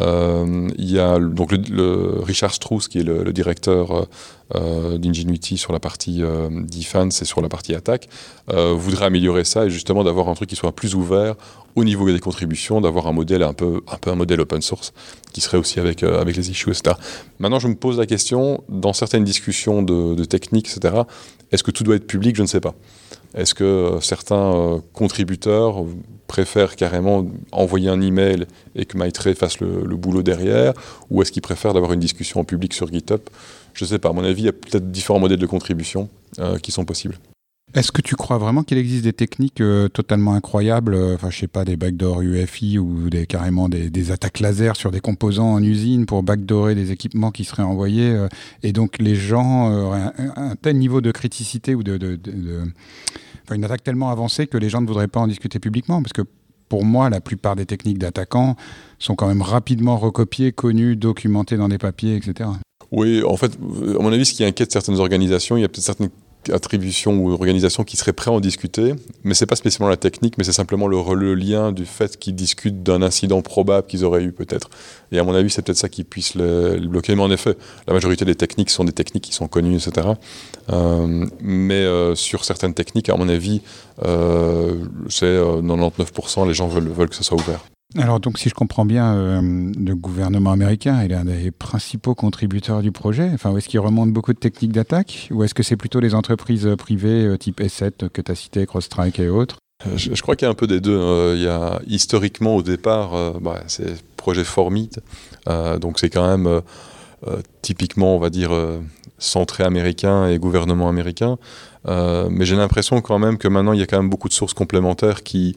Euh, 0.00 0.68
il 0.78 0.90
y 0.90 0.98
a 0.98 1.18
donc 1.18 1.52
le, 1.52 2.20
Richard 2.22 2.54
Strauss, 2.54 2.88
qui 2.88 2.98
est 2.98 3.02
le, 3.02 3.32
directeur 3.32 4.06
euh, 4.54 4.98
d'Ingenuity 4.98 5.58
sur 5.58 5.72
la 5.72 5.80
partie 5.80 6.22
defense 6.50 7.22
et 7.22 7.24
sur 7.24 7.40
la 7.40 7.48
partie 7.48 7.74
attaque, 7.74 8.08
voudrait 8.48 9.06
améliorer 9.06 9.44
ça 9.44 9.66
et 9.66 9.70
justement 9.70 10.04
d'avoir 10.04 10.28
un 10.28 10.34
truc 10.34 10.48
qui 10.48 10.56
soit 10.56 10.72
plus 10.72 10.94
ouvert 10.94 11.34
au 11.74 11.84
niveau 11.84 12.10
des 12.10 12.18
contributions, 12.20 12.80
d'avoir 12.80 13.06
un 13.06 13.12
modèle 13.12 13.42
un 13.42 13.52
peu, 13.52 13.82
un 13.86 13.98
peu 13.98 14.10
un 14.10 14.14
modèle 14.14 14.40
open 14.40 14.62
source 14.62 14.94
qui 15.32 15.42
serait 15.42 15.58
aussi 15.58 15.78
avec, 15.78 16.02
avec 16.02 16.34
les 16.36 16.50
issues, 16.50 16.70
etc. 16.70 16.96
Maintenant, 17.38 17.58
je 17.58 17.68
me 17.68 17.74
pose 17.74 17.98
la 17.98 18.06
question, 18.06 18.64
dans 18.70 18.94
certaines 18.94 19.24
discussions 19.24 19.82
de, 19.82 20.14
de 20.14 20.24
techniques, 20.24 20.68
etc., 20.74 21.02
est-ce 21.52 21.62
que 21.62 21.70
tout 21.70 21.84
doit 21.84 21.96
être 21.96 22.06
public? 22.06 22.34
Je 22.36 22.42
ne 22.42 22.46
sais 22.46 22.60
pas. 22.60 22.74
Est-ce 23.36 23.54
que 23.54 23.64
euh, 23.64 24.00
certains 24.00 24.54
euh, 24.54 24.78
contributeurs 24.94 25.84
préfèrent 26.26 26.74
carrément 26.74 27.26
envoyer 27.52 27.90
un 27.90 28.00
email 28.00 28.46
et 28.74 28.86
que 28.86 28.96
Maitre 28.96 29.30
fasse 29.34 29.60
le, 29.60 29.96
boulot 29.96 30.22
derrière 30.22 30.72
Ou 31.10 31.22
est-ce 31.22 31.30
qu'ils 31.30 31.42
préfèrent 31.42 31.74
d'avoir 31.74 31.92
une 31.92 32.00
discussion 32.00 32.40
en 32.40 32.44
public 32.44 32.72
sur 32.72 32.90
GitHub? 32.90 33.20
Je 33.74 33.84
ne 33.84 33.90
sais 33.90 33.98
pas. 33.98 34.08
À 34.08 34.12
mon 34.12 34.24
avis, 34.24 34.42
il 34.42 34.46
y 34.46 34.48
a 34.48 34.52
peut-être 34.52 34.90
différents 34.90 35.20
modèles 35.20 35.38
de 35.38 35.46
contribution 35.46 36.08
euh, 36.38 36.58
qui 36.58 36.72
sont 36.72 36.86
possibles. 36.86 37.18
Est-ce 37.74 37.92
que 37.92 38.00
tu 38.00 38.16
crois 38.16 38.38
vraiment 38.38 38.62
qu'il 38.62 38.78
existe 38.78 39.04
des 39.04 39.12
techniques 39.12 39.60
totalement 39.92 40.34
incroyables, 40.34 40.96
enfin 41.14 41.30
je 41.30 41.40
sais 41.40 41.48
pas, 41.48 41.64
des 41.64 41.76
backdoors 41.76 42.22
UFI 42.22 42.78
ou 42.78 43.10
des, 43.10 43.26
carrément 43.26 43.68
des, 43.68 44.10
attaques 44.12 44.38
laser 44.38 44.76
sur 44.76 44.92
des 44.92 45.00
composants 45.00 45.52
en 45.52 45.62
usine 45.62 46.06
pour 46.06 46.22
backdoorer 46.22 46.76
des 46.76 46.92
équipements 46.92 47.32
qui 47.32 47.44
seraient 47.44 47.64
envoyés 47.64 48.16
et 48.62 48.72
donc 48.72 48.98
les 49.00 49.16
gens 49.16 49.68
auraient 49.68 50.12
un, 50.36 50.54
tel 50.54 50.78
niveau 50.78 51.00
de 51.00 51.10
criticité 51.10 51.74
ou 51.74 51.82
de, 51.82 52.18
une 53.54 53.64
attaque 53.64 53.84
tellement 53.84 54.10
avancée 54.10 54.46
que 54.46 54.58
les 54.58 54.68
gens 54.68 54.80
ne 54.80 54.86
voudraient 54.86 55.08
pas 55.08 55.20
en 55.20 55.26
discuter 55.26 55.58
publiquement 55.58 56.02
parce 56.02 56.12
que 56.12 56.22
pour 56.68 56.84
moi, 56.84 57.10
la 57.10 57.20
plupart 57.20 57.54
des 57.54 57.66
techniques 57.66 57.98
d'attaquants 57.98 58.56
sont 58.98 59.14
quand 59.14 59.28
même 59.28 59.42
rapidement 59.42 59.96
recopiées, 59.96 60.52
connues, 60.52 60.96
documentées 60.96 61.56
dans 61.56 61.68
des 61.68 61.78
papiers, 61.78 62.16
etc. 62.16 62.50
Oui, 62.90 63.22
en 63.22 63.36
fait, 63.36 63.52
à 63.54 64.02
mon 64.02 64.12
avis, 64.12 64.24
ce 64.24 64.34
qui 64.34 64.44
inquiète 64.44 64.72
certaines 64.72 64.98
organisations, 64.98 65.56
il 65.56 65.60
y 65.60 65.64
a 65.64 65.68
peut-être 65.68 65.84
certaines 65.84 66.10
attribution 66.52 67.16
ou 67.18 67.32
organisation 67.32 67.84
qui 67.84 67.96
serait 67.96 68.12
prêt 68.12 68.30
à 68.30 68.34
en 68.34 68.40
discuter, 68.40 68.94
mais 69.24 69.34
c'est 69.34 69.46
pas 69.46 69.56
spécialement 69.56 69.88
la 69.88 69.96
technique, 69.96 70.38
mais 70.38 70.44
c'est 70.44 70.52
simplement 70.52 70.86
le, 70.86 71.34
lien 71.34 71.72
du 71.72 71.86
fait 71.86 72.18
qu'ils 72.18 72.34
discutent 72.34 72.82
d'un 72.82 73.02
incident 73.02 73.42
probable 73.42 73.86
qu'ils 73.86 74.04
auraient 74.04 74.22
eu 74.22 74.32
peut-être. 74.32 74.70
Et 75.12 75.18
à 75.18 75.24
mon 75.24 75.34
avis, 75.34 75.50
c'est 75.50 75.62
peut-être 75.62 75.78
ça 75.78 75.88
qui 75.88 76.04
puisse 76.04 76.34
le, 76.34 76.78
bloquer. 76.86 77.14
Mais 77.14 77.22
en 77.22 77.30
effet, 77.30 77.56
la 77.86 77.92
majorité 77.92 78.24
des 78.24 78.34
techniques 78.34 78.70
sont 78.70 78.84
des 78.84 78.92
techniques 78.92 79.24
qui 79.24 79.32
sont 79.32 79.48
connues, 79.48 79.76
etc. 79.76 80.08
Euh, 80.72 81.26
mais 81.40 81.84
euh, 81.84 82.14
sur 82.14 82.44
certaines 82.44 82.74
techniques, 82.74 83.08
à 83.08 83.16
mon 83.16 83.28
avis, 83.28 83.62
euh, 84.04 84.74
c'est 85.08 85.26
99%, 85.26 86.46
les 86.46 86.54
gens 86.54 86.68
veulent, 86.68 86.88
veulent 86.88 87.08
que 87.08 87.16
ce 87.16 87.24
soit 87.24 87.38
ouvert. 87.38 87.60
Alors 87.98 88.20
donc 88.20 88.38
si 88.38 88.48
je 88.48 88.54
comprends 88.54 88.84
bien, 88.84 89.14
euh, 89.14 89.40
le 89.42 89.94
gouvernement 89.94 90.52
américain 90.52 91.00
est 91.00 91.08
l'un 91.08 91.24
des 91.24 91.50
principaux 91.50 92.14
contributeurs 92.14 92.82
du 92.82 92.92
projet. 92.92 93.30
Enfin, 93.32 93.56
est-ce 93.56 93.68
qu'il 93.68 93.80
remonte 93.80 94.12
beaucoup 94.12 94.32
de 94.32 94.38
techniques 94.38 94.72
d'attaque 94.72 95.28
ou 95.30 95.44
est-ce 95.44 95.54
que 95.54 95.62
c'est 95.62 95.76
plutôt 95.76 96.00
les 96.00 96.14
entreprises 96.14 96.68
privées 96.78 97.24
euh, 97.24 97.38
type 97.38 97.60
S7 97.60 98.08
que 98.10 98.20
tu 98.20 98.32
as 98.32 98.34
cité, 98.34 98.66
CrossStrike 98.66 99.18
et 99.18 99.28
autres? 99.28 99.56
Euh, 99.86 99.96
je, 99.96 100.20
crois 100.22 100.36
qu'il 100.36 100.46
y 100.46 100.48
a 100.48 100.50
un 100.50 100.54
peu 100.54 100.66
des 100.66 100.80
deux. 100.80 100.98
Hein. 100.98 101.34
Il 101.34 101.42
y 101.42 101.48
a 101.48 101.80
historiquement 101.86 102.56
au 102.56 102.62
départ, 102.62 103.40
bah, 103.40 103.62
c'est 103.66 104.02
projet 104.16 104.44
Formid, 104.44 105.00
donc 105.80 105.98
c'est 105.98 106.10
quand 106.10 106.26
même 106.26 106.62
typiquement, 107.60 108.16
on 108.16 108.18
va 108.18 108.30
dire, 108.30 108.50
centré 109.18 109.64
américain 109.64 110.28
et 110.28 110.38
gouvernement 110.38 110.88
américain. 110.88 111.36
mais 111.86 112.46
j'ai 112.46 112.56
l'impression 112.56 113.02
quand 113.02 113.18
même 113.18 113.36
que 113.36 113.48
maintenant 113.48 113.74
il 113.74 113.80
y 113.80 113.82
a 113.82 113.86
quand 113.86 113.98
même 113.98 114.08
beaucoup 114.08 114.28
de 114.28 114.34
sources 114.34 114.54
complémentaires 114.54 115.22
qui 115.22 115.56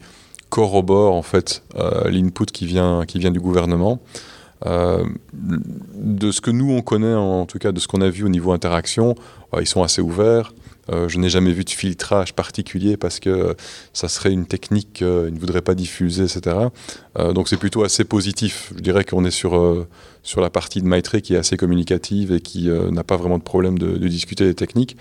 corrobore 0.50 1.14
en 1.14 1.22
fait 1.22 1.62
euh, 1.76 2.10
l'input 2.10 2.46
qui 2.46 2.66
vient, 2.66 3.04
qui 3.06 3.18
vient 3.18 3.30
du 3.30 3.40
gouvernement. 3.40 4.00
Euh, 4.66 5.04
de 5.32 6.30
ce 6.30 6.42
que 6.42 6.50
nous 6.50 6.70
on 6.70 6.82
connaît, 6.82 7.14
en 7.14 7.46
tout 7.46 7.58
cas 7.58 7.72
de 7.72 7.80
ce 7.80 7.88
qu'on 7.88 8.02
a 8.02 8.10
vu 8.10 8.24
au 8.24 8.28
niveau 8.28 8.52
interaction, 8.52 9.14
ils 9.58 9.66
sont 9.66 9.82
assez 9.82 10.02
ouverts. 10.02 10.52
Euh, 10.90 11.08
je 11.08 11.18
n'ai 11.18 11.28
jamais 11.28 11.52
vu 11.52 11.64
de 11.64 11.70
filtrage 11.70 12.34
particulier 12.34 12.96
parce 12.96 13.20
que 13.20 13.54
ça 13.92 14.08
serait 14.08 14.32
une 14.32 14.46
technique 14.46 14.92
qu'ils 14.94 15.06
ne 15.06 15.38
voudraient 15.38 15.62
pas 15.62 15.74
diffuser, 15.74 16.24
etc. 16.24 16.56
donc 17.34 17.48
c'est 17.48 17.56
plutôt 17.56 17.84
assez 17.84 18.04
positif. 18.04 18.72
Je 18.76 18.80
dirais 18.80 19.04
qu'on 19.04 19.24
est 19.24 19.30
sur, 19.30 19.86
sur 20.22 20.40
la 20.40 20.50
partie 20.50 20.80
de 20.80 20.86
Maitre 20.86 21.18
qui 21.18 21.34
est 21.34 21.38
assez 21.38 21.56
communicative 21.56 22.32
et 22.32 22.40
qui 22.40 22.68
n'a 22.68 23.04
pas 23.04 23.16
vraiment 23.16 23.38
de 23.38 23.42
problème 23.42 23.78
de, 23.78 23.96
discuter 24.08 24.44
des 24.44 24.54
techniques. 24.54 24.96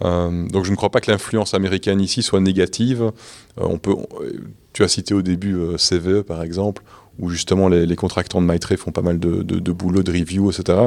donc 0.00 0.64
je 0.64 0.70
ne 0.70 0.76
crois 0.76 0.90
pas 0.90 1.00
que 1.00 1.10
l'influence 1.10 1.54
américaine 1.54 2.00
ici 2.00 2.22
soit 2.22 2.40
négative. 2.40 3.12
on 3.56 3.78
peut, 3.78 3.94
tu 4.72 4.82
as 4.82 4.88
cité 4.88 5.14
au 5.14 5.22
début 5.22 5.56
euh, 5.56 5.76
CVE 5.76 6.22
par 6.22 6.42
exemple, 6.42 6.82
où 7.18 7.28
justement 7.28 7.68
les, 7.68 7.96
contractants 7.96 8.40
de 8.40 8.46
Maitre 8.46 8.74
font 8.76 8.90
pas 8.90 9.02
mal 9.02 9.18
de, 9.18 9.72
boulot, 9.72 10.02
de 10.02 10.12
review, 10.12 10.50
etc. 10.50 10.78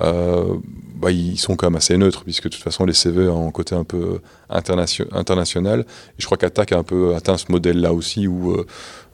Euh, 0.00 0.56
bah, 0.96 1.10
ils 1.10 1.38
sont 1.38 1.56
quand 1.56 1.68
même 1.68 1.76
assez 1.76 1.96
neutres, 1.96 2.24
puisque 2.24 2.44
de 2.44 2.48
toute 2.50 2.62
façon 2.62 2.84
les 2.84 2.92
CVE 2.92 3.30
ont 3.30 3.48
un 3.48 3.50
côté 3.50 3.74
un 3.74 3.84
peu 3.84 4.20
international. 4.48 5.80
Et 5.80 5.84
je 6.18 6.26
crois 6.26 6.36
qu'Attack 6.36 6.72
a 6.72 6.78
un 6.78 6.82
peu 6.82 7.14
atteint 7.14 7.36
ce 7.36 7.50
modèle-là 7.50 7.92
aussi, 7.92 8.26
où 8.26 8.52
euh, 8.52 8.64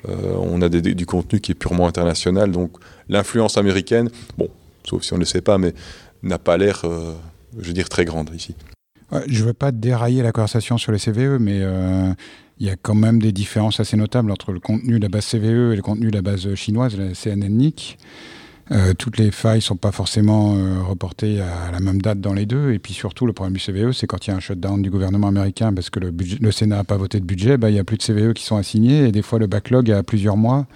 on 0.08 0.62
a 0.62 0.68
du 0.68 1.06
contenu 1.06 1.40
qui 1.40 1.52
est 1.52 1.56
purement 1.56 1.86
international. 1.86 2.50
Donc 2.50 2.72
l'influence 3.08 3.58
américaine, 3.58 4.10
bon, 4.38 4.48
sauf 4.84 5.02
si 5.02 5.12
on 5.12 5.16
ne 5.16 5.20
le 5.20 5.26
sait 5.26 5.42
pas, 5.42 5.58
mais 5.58 5.74
n'a 6.22 6.38
pas 6.38 6.56
l'air, 6.56 6.82
je 7.58 7.66
veux 7.66 7.74
dire, 7.74 7.88
très 7.88 8.04
grande 8.04 8.30
ici. 8.34 8.54
je 9.28 9.42
ne 9.42 9.46
veux 9.46 9.52
pas 9.52 9.70
dérailler 9.70 10.22
la 10.22 10.32
conversation 10.32 10.78
sur 10.78 10.90
les 10.90 10.98
CVE, 10.98 11.38
mais 11.38 11.62
il 12.58 12.66
y 12.66 12.70
a 12.70 12.76
quand 12.76 12.94
même 12.94 13.20
des 13.20 13.32
différences 13.32 13.80
assez 13.80 13.96
notables 13.96 14.30
entre 14.30 14.52
le 14.52 14.60
contenu 14.60 14.98
de 14.98 15.02
la 15.02 15.08
base 15.08 15.26
CVE 15.26 15.72
et 15.72 15.76
le 15.76 15.82
contenu 15.82 16.10
de 16.10 16.16
la 16.16 16.22
base 16.22 16.54
chinoise, 16.54 16.96
la 16.96 17.12
CNN-NIC. 17.14 17.98
Euh, 18.72 18.94
toutes 18.94 19.18
les 19.18 19.30
failles 19.30 19.58
ne 19.58 19.62
sont 19.62 19.76
pas 19.76 19.92
forcément 19.92 20.56
euh, 20.56 20.82
reportées 20.82 21.40
à 21.40 21.70
la 21.70 21.78
même 21.78 22.02
date 22.02 22.20
dans 22.20 22.32
les 22.32 22.46
deux. 22.46 22.72
Et 22.72 22.78
puis 22.78 22.94
surtout, 22.94 23.26
le 23.26 23.32
problème 23.32 23.54
du 23.54 23.60
CVE, 23.60 23.92
c'est 23.92 24.06
quand 24.06 24.26
il 24.26 24.30
y 24.30 24.32
a 24.32 24.36
un 24.36 24.40
shutdown 24.40 24.82
du 24.82 24.90
gouvernement 24.90 25.28
américain 25.28 25.72
parce 25.72 25.90
que 25.90 26.00
le, 26.00 26.50
Sénat 26.50 26.76
n'a 26.76 26.84
pas 26.84 26.96
voté 26.96 27.20
de 27.20 27.24
budget, 27.24 27.58
bah, 27.58 27.70
il 27.70 27.74
n'y 27.74 27.78
a 27.78 27.84
plus 27.84 27.96
de 27.96 28.02
CVE 28.02 28.32
qui 28.32 28.44
sont 28.44 28.56
assignés 28.56 29.06
et 29.06 29.12
des 29.12 29.22
fois 29.22 29.38
le 29.38 29.46
backlog 29.46 29.90
a 29.90 30.02
plusieurs 30.02 30.36
mois. 30.36 30.66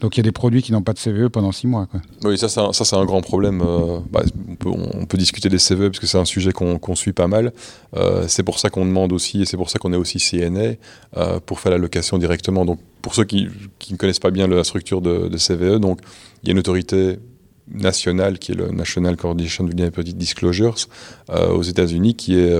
Donc 0.00 0.16
il 0.16 0.18
y 0.18 0.20
a 0.20 0.24
des 0.24 0.32
produits 0.32 0.62
qui 0.62 0.70
n'ont 0.70 0.82
pas 0.82 0.92
de 0.92 0.98
CVE 0.98 1.28
pendant 1.28 1.50
six 1.50 1.66
mois. 1.66 1.88
Oui, 2.22 2.38
ça 2.38 2.48
c'est 2.48 2.96
un, 2.96 3.04
grand 3.04 3.20
problème. 3.20 3.62
Euh, 3.62 3.98
bah, 4.12 4.22
on, 4.64 5.06
peut, 5.06 5.18
discuter 5.18 5.48
des 5.48 5.58
CVE 5.58 5.88
parce 5.88 5.98
que 5.98 6.06
c'est 6.06 6.18
un 6.18 6.24
sujet 6.24 6.52
qu'on 6.52 6.94
suit 6.94 7.12
pas 7.12 7.26
mal. 7.26 7.52
C'est 8.28 8.44
pour 8.44 8.60
ça 8.60 8.70
qu'on 8.70 8.84
demande 8.84 9.12
aussi, 9.12 9.42
et 9.42 9.44
c'est 9.44 9.56
pour 9.56 9.70
ça 9.70 9.80
qu'on 9.80 9.92
est 9.92 9.96
aussi 9.96 10.18
CNA, 10.18 11.40
pour 11.46 11.58
faire 11.58 11.72
l'allocation 11.72 12.18
directement. 12.18 12.64
Donc 12.64 12.78
pour 13.02 13.14
ceux 13.14 13.24
qui, 13.24 13.48
ne 13.90 13.96
connaissent 13.96 14.18
pas 14.20 14.30
bien 14.30 14.46
la 14.46 14.62
structure 14.64 15.00
de, 15.00 15.36
CVE, 15.36 15.80
donc 15.80 16.00
il 16.42 16.48
y 16.48 16.50
a 16.50 16.52
une 16.52 16.58
autorité 16.58 17.18
nationale 17.72 18.38
qui 18.38 18.52
est 18.52 18.54
le 18.54 18.68
National 18.70 19.16
Coordination 19.16 19.64
Vulnerability 19.64 20.14
Disclosures 20.14 20.76
aux 21.28 21.62
États-Unis 21.62 22.14
qui 22.14 22.38
est 22.38 22.52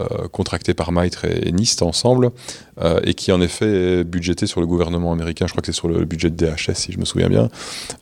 euh, 0.00 0.26
contracté 0.32 0.74
par 0.74 0.90
Maitre 0.90 1.26
et, 1.26 1.52
NIST 1.52 1.82
ensemble, 1.82 2.30
euh, 2.82 2.98
et 3.04 3.14
qui 3.14 3.30
en 3.30 3.40
effet 3.40 4.00
est 4.00 4.04
budgété 4.04 4.48
sur 4.48 4.60
le 4.60 4.66
gouvernement 4.66 5.12
américain. 5.12 5.46
Je 5.46 5.52
crois 5.52 5.60
que 5.60 5.66
c'est 5.66 5.78
sur 5.78 5.86
le 5.86 6.04
budget 6.04 6.28
de 6.28 6.34
DHS, 6.34 6.74
si 6.74 6.92
je 6.92 6.98
me 6.98 7.04
souviens 7.04 7.28
bien. 7.28 7.48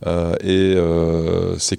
Euh, 0.07 0.35
et 0.42 0.76
c'est 1.59 1.76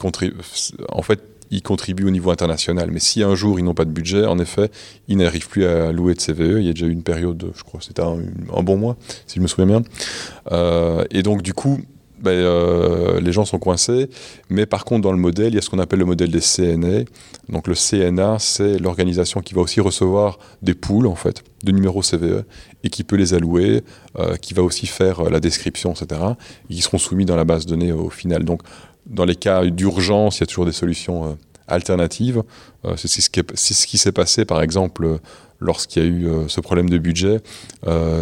en 0.90 1.02
fait, 1.02 1.22
ils 1.50 1.64
contribuent 1.64 2.06
au 2.06 2.12
niveau 2.12 2.30
international. 2.30 2.92
Mais 2.92 3.00
si 3.00 3.24
un 3.24 3.34
jour 3.34 3.60
ils 3.60 3.64
n'ont 3.64 3.74
pas 3.74 3.86
de 3.86 3.90
budget, 3.90 4.26
en 4.26 4.38
effet, 4.38 4.70
ils 5.08 5.18
n'arrivent 5.18 5.50
plus 5.50 5.66
à 5.66 5.92
louer 5.92 6.14
de 6.14 6.22
CVE. 6.22 6.60
Il 6.60 6.66
y 6.66 6.70
a 6.70 6.74
déjà 6.74 6.86
eu 6.86 6.92
une 6.92 7.04
période, 7.04 7.52
je 7.56 7.64
crois 7.64 7.80
c'était 7.82 8.04
un, 8.04 8.20
bon 8.62 8.78
mois, 8.78 8.98
si 9.26 9.38
je 9.38 9.42
me 9.42 9.48
souviens 9.48 9.66
bien. 9.66 9.82
et 11.10 11.24
donc, 11.24 11.42
du 11.42 11.54
coup, 11.54 11.82
ben, 12.20 12.32
euh, 12.32 13.20
les 13.20 13.32
gens 13.32 13.46
sont 13.46 13.60
coincés. 13.60 14.10
Mais 14.50 14.66
par 14.66 14.86
contre, 14.86 15.02
dans 15.02 15.12
le 15.12 15.18
modèle, 15.18 15.50
il 15.50 15.56
y 15.56 15.58
a 15.58 15.62
ce 15.62 15.70
qu'on 15.70 15.80
appelle 15.80 16.00
le 16.00 16.06
modèle 16.06 16.32
des 16.32 16.40
CNA. 16.40 17.04
Donc 17.50 17.68
le 17.68 17.76
CNA, 17.76 18.38
c'est 18.40 18.80
l'organisation 18.80 19.42
qui 19.42 19.54
va 19.54 19.62
aussi 19.62 19.82
recevoir 19.82 20.40
des 20.62 20.74
poules, 20.74 21.08
en 21.08 21.16
fait, 21.16 21.44
de 21.64 21.72
numéros 21.72 22.02
CVE, 22.02 22.44
et 22.84 22.90
qui 22.90 23.04
peut 23.04 23.16
les 23.16 23.34
allouer, 23.34 23.84
euh, 24.18 24.36
qui 24.38 24.54
va 24.54 24.64
aussi 24.64 24.88
faire 24.88 25.22
euh, 25.22 25.30
la 25.30 25.40
description, 25.40 25.94
etc., 25.94 26.22
et 26.70 26.76
qui 26.76 26.82
seront 26.82 26.98
soumis 26.98 27.26
dans 27.26 27.36
la 27.36 27.46
base 27.46 27.66
de 27.66 27.72
données 27.72 27.92
au 27.92 28.10
final. 28.10 28.44
Donc, 28.44 28.62
dans 29.06 29.26
les 29.26 29.36
cas 29.36 29.66
d'urgence, 29.66 30.38
il 30.38 30.42
y 30.42 30.44
a 30.44 30.48
toujours 30.48 30.66
des 30.66 30.72
solutions 30.72 31.38
alternatives. 31.68 32.42
c'est 32.96 33.08
ce 33.08 33.88
qui 33.88 33.98
s'est 34.00 34.12
passé, 34.12 34.46
par 34.46 34.64
exemple, 34.64 35.20
lorsqu'il 35.60 36.04
y 36.04 36.06
a 36.06 36.10
eu 36.10 36.28
ce 36.48 36.60
problème 36.60 36.90
de 36.90 36.98
budget. 36.98 37.40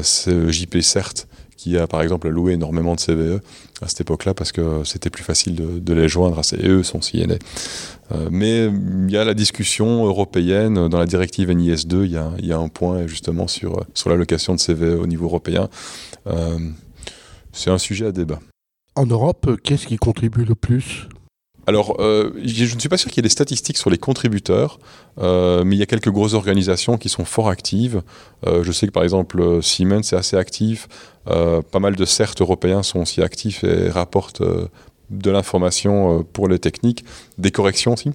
c'est 0.02 0.52
JP 0.52 0.82
CERT 0.82 1.26
qui 1.64 1.78
a 1.78 1.88
par 1.88 2.02
exemple 2.02 2.28
loué 2.28 2.54
énormément 2.54 2.94
de 2.94 3.00
CVE 3.00 3.40
à 3.82 3.88
cette 3.88 4.02
époque-là 4.02 4.34
parce 4.34 4.52
que 4.52 4.84
c'était 4.84 5.10
plus 5.10 5.24
facile 5.24 5.56
de, 5.82 5.94
les 5.94 6.10
joindre 6.10 6.40
à 6.40 6.44
ces 6.44 6.58
et 6.58 6.68
eux 6.68 6.84
sont 6.84 7.00
CNA. 7.00 7.36
Euh, 8.12 8.28
mais 8.30 8.66
il 8.66 9.10
y 9.10 9.16
a 9.16 9.24
la 9.24 9.34
discussion 9.34 10.06
européenne 10.06 10.90
dans 10.90 11.00
la 11.00 11.06
directive 11.06 11.50
NIS2, 11.50 12.04
il 12.04 12.12
y 12.12 12.18
a, 12.18 12.32
il 12.38 12.46
y 12.46 12.52
a 12.52 12.58
un 12.58 12.68
point 12.68 13.08
justement 13.08 13.48
sur, 13.48 13.86
sur 13.94 14.10
l'allocation 14.10 14.56
de 14.56 14.60
CVE 14.60 15.00
au 15.02 15.08
niveau 15.08 15.26
européen. 15.26 15.70
Euh, 16.28 16.60
c'est 17.54 17.70
un 17.70 17.78
sujet 17.78 18.08
à 18.08 18.12
débat. 18.12 18.40
En 18.96 19.06
Europe, 19.06 19.58
qu'est-ce 19.64 19.88
qui 19.88 19.96
contribue 19.96 20.44
le 20.44 20.56
plus? 20.56 21.08
Alors, 21.66 21.96
euh, 22.00 22.32
je 22.44 22.74
ne 22.76 22.80
suis 22.80 22.90
pas 22.90 22.98
sûr 22.98 23.10
qu'il 23.10 23.18
y 23.18 23.22
ait 23.22 23.30
des 23.30 23.30
statistiques 23.30 23.78
sur 23.78 23.90
les 23.90 23.98
contributeurs, 23.98 24.80
euh, 25.20 25.64
mais 25.64 25.76
il 25.76 25.80
y 25.80 25.84
a 25.84 25.86
quelques 25.86 26.10
grosses 26.10 26.34
organisations 26.34 26.98
qui 26.98 27.08
sont 27.08 27.24
fort 27.24 27.48
actives. 27.48 28.02
Euh, 28.46 28.64
je 28.64 28.72
sais 28.74 28.86
que 28.86 28.92
par 28.92 29.04
exemple 29.04 29.62
Siemens 29.62 30.12
est 30.12 30.16
assez 30.16 30.36
actif, 30.36 30.88
pas 31.26 31.80
mal 31.80 31.96
de 31.96 32.04
CERT 32.04 32.36
européens 32.42 32.84
sont 32.84 33.00
aussi 33.00 33.22
actifs 33.22 33.64
et 33.64 33.90
rapportent 33.90 34.44
de 35.10 35.32
l'information 35.32 36.24
pour 36.34 36.50
les 36.50 36.60
techniques, 36.60 37.06
des 37.38 37.52
corrections 37.52 37.94
aussi. 37.94 38.12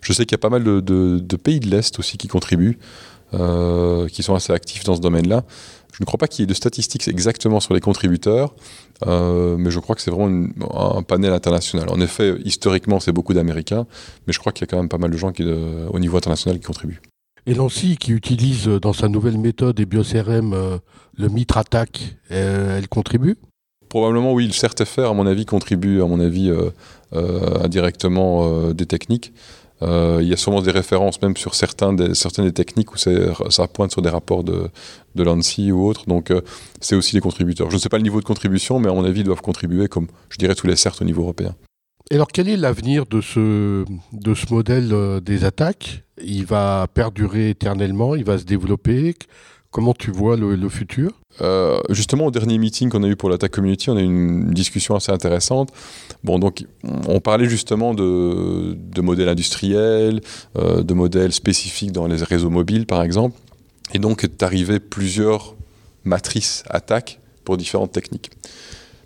Je 0.00 0.12
sais 0.14 0.24
qu'il 0.24 0.32
y 0.32 0.36
a 0.36 0.38
pas 0.38 0.48
mal 0.48 0.64
de, 0.64 0.80
de 0.80 1.36
pays 1.36 1.60
de 1.60 1.68
l'Est 1.68 1.98
aussi 1.98 2.16
qui 2.16 2.26
contribuent, 2.26 2.78
qui 3.32 4.22
sont 4.22 4.34
assez 4.34 4.52
actifs 4.54 4.84
dans 4.84 4.96
ce 4.96 5.02
domaine-là. 5.02 5.44
Je 5.92 5.98
ne 6.00 6.06
crois 6.06 6.18
pas 6.18 6.28
qu'il 6.28 6.42
y 6.42 6.44
ait 6.44 6.46
de 6.46 6.54
statistiques 6.54 7.08
exactement 7.08 7.60
sur 7.60 7.74
les 7.74 7.80
contributeurs, 7.80 8.54
euh, 9.06 9.56
mais 9.58 9.70
je 9.70 9.78
crois 9.80 9.94
que 9.94 10.02
c'est 10.02 10.10
vraiment 10.10 10.46
un 10.74 11.02
panel 11.02 11.32
international. 11.32 11.88
En 11.88 12.00
effet, 12.00 12.36
historiquement, 12.44 13.00
c'est 13.00 13.12
beaucoup 13.12 13.34
d'Américains, 13.34 13.86
mais 14.26 14.32
je 14.32 14.38
crois 14.38 14.52
qu'il 14.52 14.62
y 14.62 14.64
a 14.64 14.70
quand 14.70 14.76
même 14.76 14.88
pas 14.88 14.98
mal 14.98 15.10
de 15.10 15.16
gens 15.16 15.32
qui, 15.32 15.44
au 15.44 15.98
niveau 15.98 16.16
international 16.16 16.58
qui 16.58 16.66
contribuent. 16.66 17.00
Et 17.46 17.54
Lancy, 17.54 17.96
qui 17.96 18.12
utilise 18.12 18.66
dans 18.66 18.92
sa 18.92 19.08
nouvelle 19.08 19.38
méthode 19.38 19.80
et 19.80 19.86
BioCRM 19.86 20.52
euh, 20.52 20.78
le 21.16 21.28
Mitre 21.28 21.56
Attack, 21.56 22.16
elle 22.28 22.88
contribue? 22.88 23.36
Probablement 23.88 24.32
oui, 24.32 24.46
le 24.46 24.52
CertFR, 24.52 25.06
à 25.06 25.14
mon 25.14 25.26
avis, 25.26 25.46
contribue, 25.46 26.00
à 26.00 26.06
mon 26.06 26.20
avis, 26.20 26.50
euh, 26.50 26.70
indirectement 27.64 28.70
des 28.72 28.86
techniques. 28.86 29.32
Euh, 29.82 30.18
il 30.20 30.28
y 30.28 30.32
a 30.32 30.36
sûrement 30.36 30.60
des 30.60 30.70
références 30.70 31.20
même 31.22 31.36
sur 31.36 31.54
certaines 31.54 31.96
des 31.96 32.52
techniques 32.52 32.92
où 32.92 32.98
ça 32.98 33.68
pointe 33.68 33.92
sur 33.92 34.02
des 34.02 34.10
rapports 34.10 34.44
de, 34.44 34.68
de 35.14 35.22
l'ANSI 35.22 35.72
ou 35.72 35.86
autres. 35.86 36.06
Donc 36.06 36.30
euh, 36.30 36.42
c'est 36.80 36.96
aussi 36.96 37.14
des 37.14 37.20
contributeurs. 37.20 37.70
Je 37.70 37.76
ne 37.76 37.80
sais 37.80 37.88
pas 37.88 37.96
le 37.96 38.02
niveau 38.02 38.20
de 38.20 38.26
contribution, 38.26 38.78
mais 38.78 38.88
à 38.90 38.92
mon 38.92 39.04
avis, 39.04 39.20
ils 39.20 39.24
doivent 39.24 39.40
contribuer 39.40 39.88
comme, 39.88 40.08
je 40.28 40.36
dirais, 40.36 40.54
tous 40.54 40.66
les 40.66 40.76
certes 40.76 41.00
au 41.00 41.04
niveau 41.04 41.22
européen. 41.22 41.54
Et 42.10 42.16
alors 42.16 42.28
quel 42.28 42.48
est 42.48 42.56
l'avenir 42.56 43.06
de 43.06 43.20
ce, 43.20 43.84
de 44.12 44.34
ce 44.34 44.52
modèle 44.52 44.90
euh, 44.92 45.20
des 45.20 45.44
attaques? 45.44 46.04
Il 46.22 46.44
va 46.44 46.86
perdurer 46.92 47.50
éternellement, 47.50 48.14
il 48.16 48.24
va 48.24 48.36
se 48.36 48.44
développer? 48.44 49.14
Comment 49.72 49.94
tu 49.94 50.10
vois 50.10 50.36
le, 50.36 50.68
futur? 50.68 51.12
Euh, 51.40 51.78
Justement, 51.90 52.26
au 52.26 52.30
dernier 52.32 52.58
meeting 52.58 52.88
qu'on 52.88 53.04
a 53.04 53.06
eu 53.06 53.14
pour 53.14 53.30
l'attaque 53.30 53.52
community, 53.52 53.88
on 53.88 53.96
a 53.96 54.00
eu 54.00 54.04
une 54.04 54.50
discussion 54.50 54.96
assez 54.96 55.12
intéressante. 55.12 55.70
Bon, 56.24 56.40
donc, 56.40 56.64
on 57.06 57.20
parlait 57.20 57.48
justement 57.48 57.94
de, 57.94 59.00
modèles 59.00 59.28
industriels, 59.28 60.22
euh, 60.58 60.82
de 60.82 60.92
modèles 60.92 61.32
spécifiques 61.32 61.92
dans 61.92 62.08
les 62.08 62.16
réseaux 62.16 62.50
mobiles, 62.50 62.84
par 62.84 63.02
exemple. 63.04 63.38
Et 63.94 64.00
donc, 64.00 64.26
d'arriver 64.38 64.80
plusieurs 64.80 65.54
matrices 66.04 66.64
attaques 66.68 67.20
pour 67.44 67.56
différentes 67.56 67.92
techniques. 67.92 68.30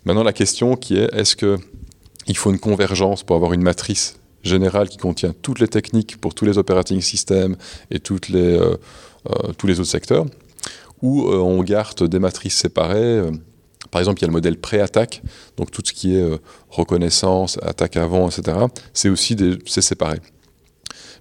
Maintenant, 0.06 0.22
la 0.22 0.32
question 0.32 0.76
qui 0.76 0.96
est 0.96 1.12
est-ce 1.14 1.36
qu'il 1.36 2.36
faut 2.36 2.50
une 2.50 2.58
convergence 2.58 3.22
pour 3.22 3.36
avoir 3.36 3.52
une 3.52 3.62
matrice 3.62 4.18
générale 4.42 4.88
qui 4.88 4.96
contient 4.96 5.34
toutes 5.42 5.60
les 5.60 5.68
techniques 5.68 6.18
pour 6.18 6.34
tous 6.34 6.46
les 6.46 6.56
operating 6.56 7.02
systems 7.02 7.56
et 7.90 8.00
les, 8.30 8.58
euh, 8.58 8.76
tous 9.58 9.66
les 9.66 9.78
autres 9.78 9.90
secteurs? 9.90 10.24
Où 11.04 11.28
euh, 11.28 11.36
on 11.36 11.62
garde 11.62 12.02
des 12.08 12.18
matrices 12.18 12.56
séparées. 12.56 13.18
Euh, 13.18 13.30
par 13.90 14.00
exemple, 14.00 14.20
il 14.20 14.22
y 14.22 14.24
a 14.24 14.28
le 14.28 14.32
modèle 14.32 14.58
pré-attaque, 14.58 15.22
donc 15.58 15.70
tout 15.70 15.82
ce 15.84 15.92
qui 15.92 16.16
est 16.16 16.22
euh, 16.22 16.38
reconnaissance, 16.70 17.58
attaque 17.62 17.98
avant, 17.98 18.30
etc. 18.30 18.56
C'est 18.94 19.10
aussi 19.10 19.36
c'est 19.66 19.82
séparé. 19.82 20.18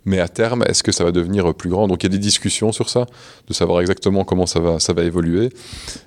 Mais 0.05 0.19
à 0.19 0.29
terme, 0.29 0.63
est-ce 0.67 0.83
que 0.83 0.93
ça 0.93 1.03
va 1.03 1.11
devenir 1.11 1.53
plus 1.53 1.69
grand? 1.69 1.89
Donc 1.89 2.01
il 2.01 2.05
y 2.05 2.11
a 2.11 2.15
des 2.17 2.17
discussions 2.17 2.71
sur 2.71 2.89
ça, 2.89 3.05
de 3.47 3.53
savoir 3.53 3.81
exactement 3.81 4.23
comment 4.23 4.45
ça 4.45 4.61
va, 4.61 4.79
ça 4.79 4.93
va 4.93 5.03
évoluer. 5.03 5.49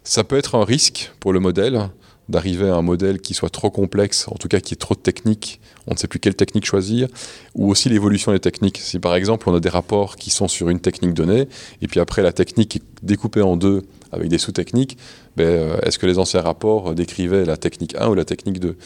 Ça 0.05 0.25
peut 0.25 0.39
être 0.39 0.55
un 0.55 0.65
risque 0.65 1.13
pour 1.21 1.35
le 1.35 1.41
modèle, 1.41 1.91
d'arriver 2.29 2.69
à 2.69 2.75
un 2.75 2.83
modèle 2.83 3.21
qui 3.21 3.35
soit 3.35 3.51
trop 3.51 3.71
complexe, 3.71 4.27
en 4.29 4.35
tout 4.35 4.49
cas 4.49 4.61
qui 4.61 4.75
est 4.75 4.79
trop 4.79 4.95
technique, 4.95 5.61
on 5.87 5.95
ne 5.95 5.99
sait 5.99 6.09
plus 6.09 6.19
quelle 6.19 6.35
technique 6.35 6.65
choisir, 6.65 7.09
ou 7.55 7.71
aussi 7.71 7.89
l'évolution 7.89 8.33
des 8.33 8.41
techniques. 8.41 8.79
Si 8.79 8.99
par 8.99 9.15
exemple 9.15 9.49
on 9.49 9.55
a 9.55 9.61
des 9.61 9.69
rapports 9.69 10.17
qui 10.17 10.31
sont 10.31 10.49
sur 10.49 10.69
une 10.69 10.81
technique 10.81 11.15
donnée, 11.15 11.49
et 11.83 11.87
puis 11.87 12.01
après 12.01 12.23
la 12.23 12.33
technique 12.33 12.77
est 12.77 12.83
découpée 13.03 13.43
en 13.43 13.57
deux 13.57 13.83
avec 14.13 14.29
des 14.29 14.39
sous-techniques, 14.39 14.97
ben, 15.37 15.45
euh, 15.45 15.79
est-ce 15.83 15.99
que 15.99 16.07
les 16.07 16.19
anciens 16.19 16.41
rapports 16.41 16.95
décrivaient 16.95 17.45
la 17.45 17.57
technique 17.57 17.95
1 17.99 18.09
ou 18.09 18.15
la 18.15 18.25
technique 18.25 18.59
2 18.61 18.77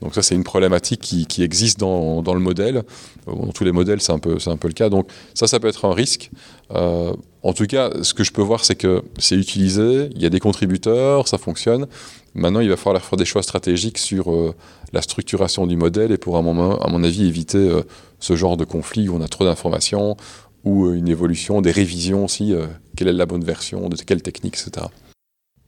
donc 0.00 0.14
ça, 0.14 0.22
c'est 0.22 0.34
une 0.34 0.44
problématique 0.44 1.00
qui, 1.00 1.42
existe 1.42 1.78
dans, 1.78 2.22
le 2.22 2.40
modèle. 2.40 2.82
Dans 3.26 3.52
tous 3.52 3.64
les 3.64 3.72
modèles, 3.72 4.00
c'est 4.00 4.12
un, 4.12 4.18
peu, 4.18 4.38
un 4.46 4.56
peu 4.56 4.68
le 4.68 4.74
cas. 4.74 4.88
Donc 4.88 5.08
ça, 5.34 5.46
ça 5.46 5.60
peut 5.60 5.68
être 5.68 5.84
un 5.84 5.92
risque. 5.92 6.30
Euh, 6.72 7.12
en 7.42 7.52
tout 7.52 7.66
cas, 7.66 7.90
ce 8.02 8.14
que 8.14 8.24
je 8.24 8.32
peux 8.32 8.42
voir, 8.42 8.64
c'est 8.64 8.76
que 8.76 9.02
c'est 9.18 9.36
utilisé, 9.36 10.08
il 10.14 10.22
y 10.22 10.26
a 10.26 10.30
des 10.30 10.40
contributeurs, 10.40 11.28
ça 11.28 11.38
fonctionne. 11.38 11.86
Maintenant, 12.34 12.60
il 12.60 12.68
va 12.68 12.76
falloir 12.76 13.04
faire 13.04 13.16
des 13.16 13.24
choix 13.24 13.42
stratégiques 13.42 13.98
sur 13.98 14.32
euh, 14.32 14.54
la 14.92 15.02
structuration 15.02 15.66
du 15.66 15.76
modèle 15.76 16.12
et 16.12 16.18
pour, 16.18 16.36
un 16.36 16.42
moment, 16.42 16.78
à 16.80 16.88
mon 16.88 17.02
avis, 17.02 17.26
éviter 17.26 17.58
euh, 17.58 17.82
ce 18.18 18.36
genre 18.36 18.56
de 18.56 18.64
conflit 18.64 19.08
où 19.08 19.16
on 19.16 19.20
a 19.20 19.28
trop 19.28 19.44
d'informations 19.44 20.16
ou 20.64 20.90
une 20.90 21.08
évolution, 21.08 21.62
des 21.62 21.70
révisions 21.70 22.26
aussi, 22.26 22.54
quelle 22.94 23.08
est 23.08 23.14
la 23.14 23.24
bonne 23.24 23.42
version, 23.42 23.88
de 23.88 23.96
quelle 23.96 24.20
technique, 24.20 24.58
etc. 24.60 24.88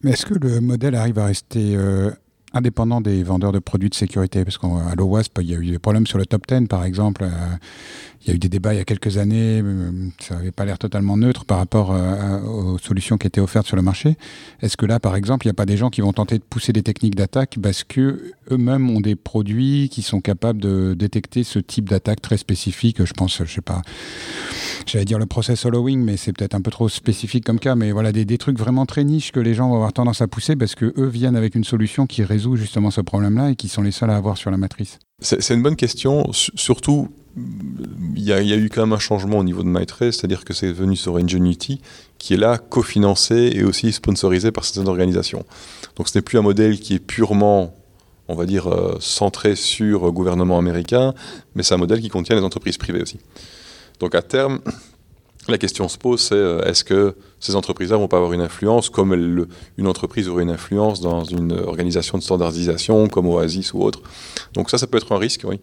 Mais 0.02 0.10
est-ce 0.10 0.26
que 0.26 0.34
le 0.34 0.60
modèle 0.60 0.94
arrive 0.94 1.18
à 1.18 1.24
rester 1.24 1.78
indépendant 2.54 3.00
des 3.00 3.22
vendeurs 3.22 3.52
de 3.52 3.58
produits 3.58 3.90
de 3.90 3.94
sécurité 3.94 4.44
Parce 4.44 4.58
qu'à 4.58 4.94
l'OWASP, 4.96 5.38
il 5.42 5.50
y 5.50 5.54
a 5.54 5.58
eu 5.58 5.70
des 5.70 5.78
problèmes 5.78 6.06
sur 6.06 6.18
le 6.18 6.26
top 6.26 6.46
10, 6.46 6.68
par 6.68 6.84
exemple. 6.84 7.24
Euh, 7.24 7.56
il 8.24 8.28
y 8.28 8.30
a 8.30 8.34
eu 8.34 8.38
des 8.38 8.48
débats 8.48 8.72
il 8.72 8.76
y 8.76 8.80
a 8.80 8.84
quelques 8.84 9.18
années, 9.18 9.60
euh, 9.64 9.90
ça 10.20 10.36
n'avait 10.36 10.52
pas 10.52 10.64
l'air 10.64 10.78
totalement 10.78 11.16
neutre 11.16 11.44
par 11.44 11.58
rapport 11.58 11.92
euh, 11.92 12.40
aux 12.40 12.78
solutions 12.78 13.18
qui 13.18 13.26
étaient 13.26 13.40
offertes 13.40 13.66
sur 13.66 13.74
le 13.74 13.82
marché. 13.82 14.16
Est-ce 14.60 14.76
que 14.76 14.86
là, 14.86 15.00
par 15.00 15.16
exemple, 15.16 15.44
il 15.46 15.48
n'y 15.48 15.52
a 15.52 15.54
pas 15.54 15.66
des 15.66 15.76
gens 15.76 15.90
qui 15.90 16.02
vont 16.02 16.12
tenter 16.12 16.38
de 16.38 16.44
pousser 16.44 16.72
des 16.72 16.84
techniques 16.84 17.16
d'attaque 17.16 17.58
parce 17.60 17.82
que 17.82 18.32
eux-mêmes 18.50 18.88
ont 18.90 19.00
des 19.00 19.16
produits 19.16 19.88
qui 19.90 20.02
sont 20.02 20.20
capables 20.20 20.60
de 20.60 20.94
détecter 20.96 21.42
ce 21.42 21.58
type 21.58 21.88
d'attaque 21.88 22.22
très 22.22 22.36
spécifique 22.36 23.04
Je 23.04 23.12
pense, 23.12 23.42
je 23.44 23.52
sais 23.52 23.60
pas, 23.60 23.82
j'allais 24.86 25.04
dire 25.04 25.18
le 25.18 25.26
process 25.26 25.62
following, 25.62 26.00
mais 26.00 26.16
c'est 26.16 26.32
peut-être 26.32 26.54
un 26.54 26.60
peu 26.60 26.70
trop 26.70 26.88
spécifique 26.88 27.44
comme 27.44 27.58
cas. 27.58 27.74
Mais 27.74 27.90
voilà, 27.90 28.12
des, 28.12 28.24
des, 28.24 28.38
trucs 28.38 28.58
vraiment 28.58 28.86
très 28.86 29.02
niches 29.02 29.32
que 29.32 29.40
les 29.40 29.54
gens 29.54 29.68
vont 29.68 29.76
avoir 29.76 29.92
tendance 29.92 30.22
à 30.22 30.28
pousser 30.28 30.54
parce 30.54 30.76
que 30.76 30.92
eux 30.96 31.08
viennent 31.08 31.36
avec 31.36 31.56
une 31.56 31.64
solution 31.64 32.06
qui 32.06 32.22
résout 32.22 32.41
justement 32.56 32.90
ce 32.90 33.00
problème-là 33.00 33.50
et 33.50 33.56
qui 33.56 33.68
sont 33.68 33.82
les 33.82 33.90
seuls 33.90 34.10
à 34.10 34.16
avoir 34.16 34.36
sur 34.36 34.50
la 34.50 34.56
matrice. 34.56 34.98
C'est 35.20 35.54
une 35.54 35.62
bonne 35.62 35.76
question, 35.76 36.30
surtout 36.32 37.08
il 37.36 38.22
y, 38.22 38.32
a, 38.32 38.40
eu 38.42 38.68
quand 38.68 38.82
même 38.82 38.92
un 38.92 38.98
changement 38.98 39.38
au 39.38 39.44
niveau 39.44 39.62
de 39.62 39.68
MyTrace, 39.68 40.16
c'est-à-dire 40.16 40.44
que 40.44 40.52
c'est 40.52 40.70
venu 40.70 40.96
sur 40.96 41.16
Ingenuity, 41.16 41.80
qui 42.18 42.34
est 42.34 42.36
là 42.36 42.58
cofinancé 42.58 43.52
et 43.54 43.64
aussi 43.64 43.92
sponsorisé 43.92 44.52
par 44.52 44.64
certaines 44.64 44.88
organisations. 44.88 45.44
Donc 45.96 46.08
ce 46.08 46.18
n'est 46.18 46.22
plus 46.22 46.38
un 46.38 46.42
modèle 46.42 46.78
qui 46.78 46.94
est 46.94 46.98
purement, 46.98 47.74
on 48.28 48.34
va 48.34 48.44
dire, 48.44 48.68
euh, 48.68 48.96
centré 49.00 49.56
sur 49.56 50.04
le 50.04 50.12
gouvernement 50.12 50.58
américain, 50.58 51.14
mais 51.54 51.62
c'est 51.62 51.74
un 51.74 51.78
modèle 51.78 52.00
qui 52.00 52.08
contient 52.08 52.36
les 52.36 52.42
entreprises 52.42 52.76
privées 52.76 53.00
aussi. 53.00 53.18
Donc 53.98 54.14
à 54.14 54.22
terme, 54.22 54.60
la 55.48 55.58
question 55.58 55.88
se 55.88 55.98
pose, 55.98 56.20
c'est 56.20 56.34
euh, 56.34 56.62
est-ce 56.62 56.84
que 56.84 57.16
ces 57.40 57.56
entreprises-là 57.56 57.96
vont 57.96 58.08
pas 58.08 58.18
avoir 58.18 58.32
une 58.32 58.40
influence 58.40 58.90
comme 58.90 59.12
une 59.76 59.86
entreprise 59.86 60.28
aurait 60.28 60.44
une 60.44 60.50
influence 60.50 61.00
dans 61.00 61.24
une 61.24 61.52
organisation 61.52 62.16
de 62.16 62.22
standardisation 62.22 63.08
comme 63.08 63.26
Oasis 63.26 63.74
ou 63.74 63.82
autre. 63.82 64.02
Donc 64.54 64.70
ça, 64.70 64.78
ça 64.78 64.86
peut 64.86 64.98
être 64.98 65.10
un 65.12 65.18
risque, 65.18 65.42
oui. 65.44 65.58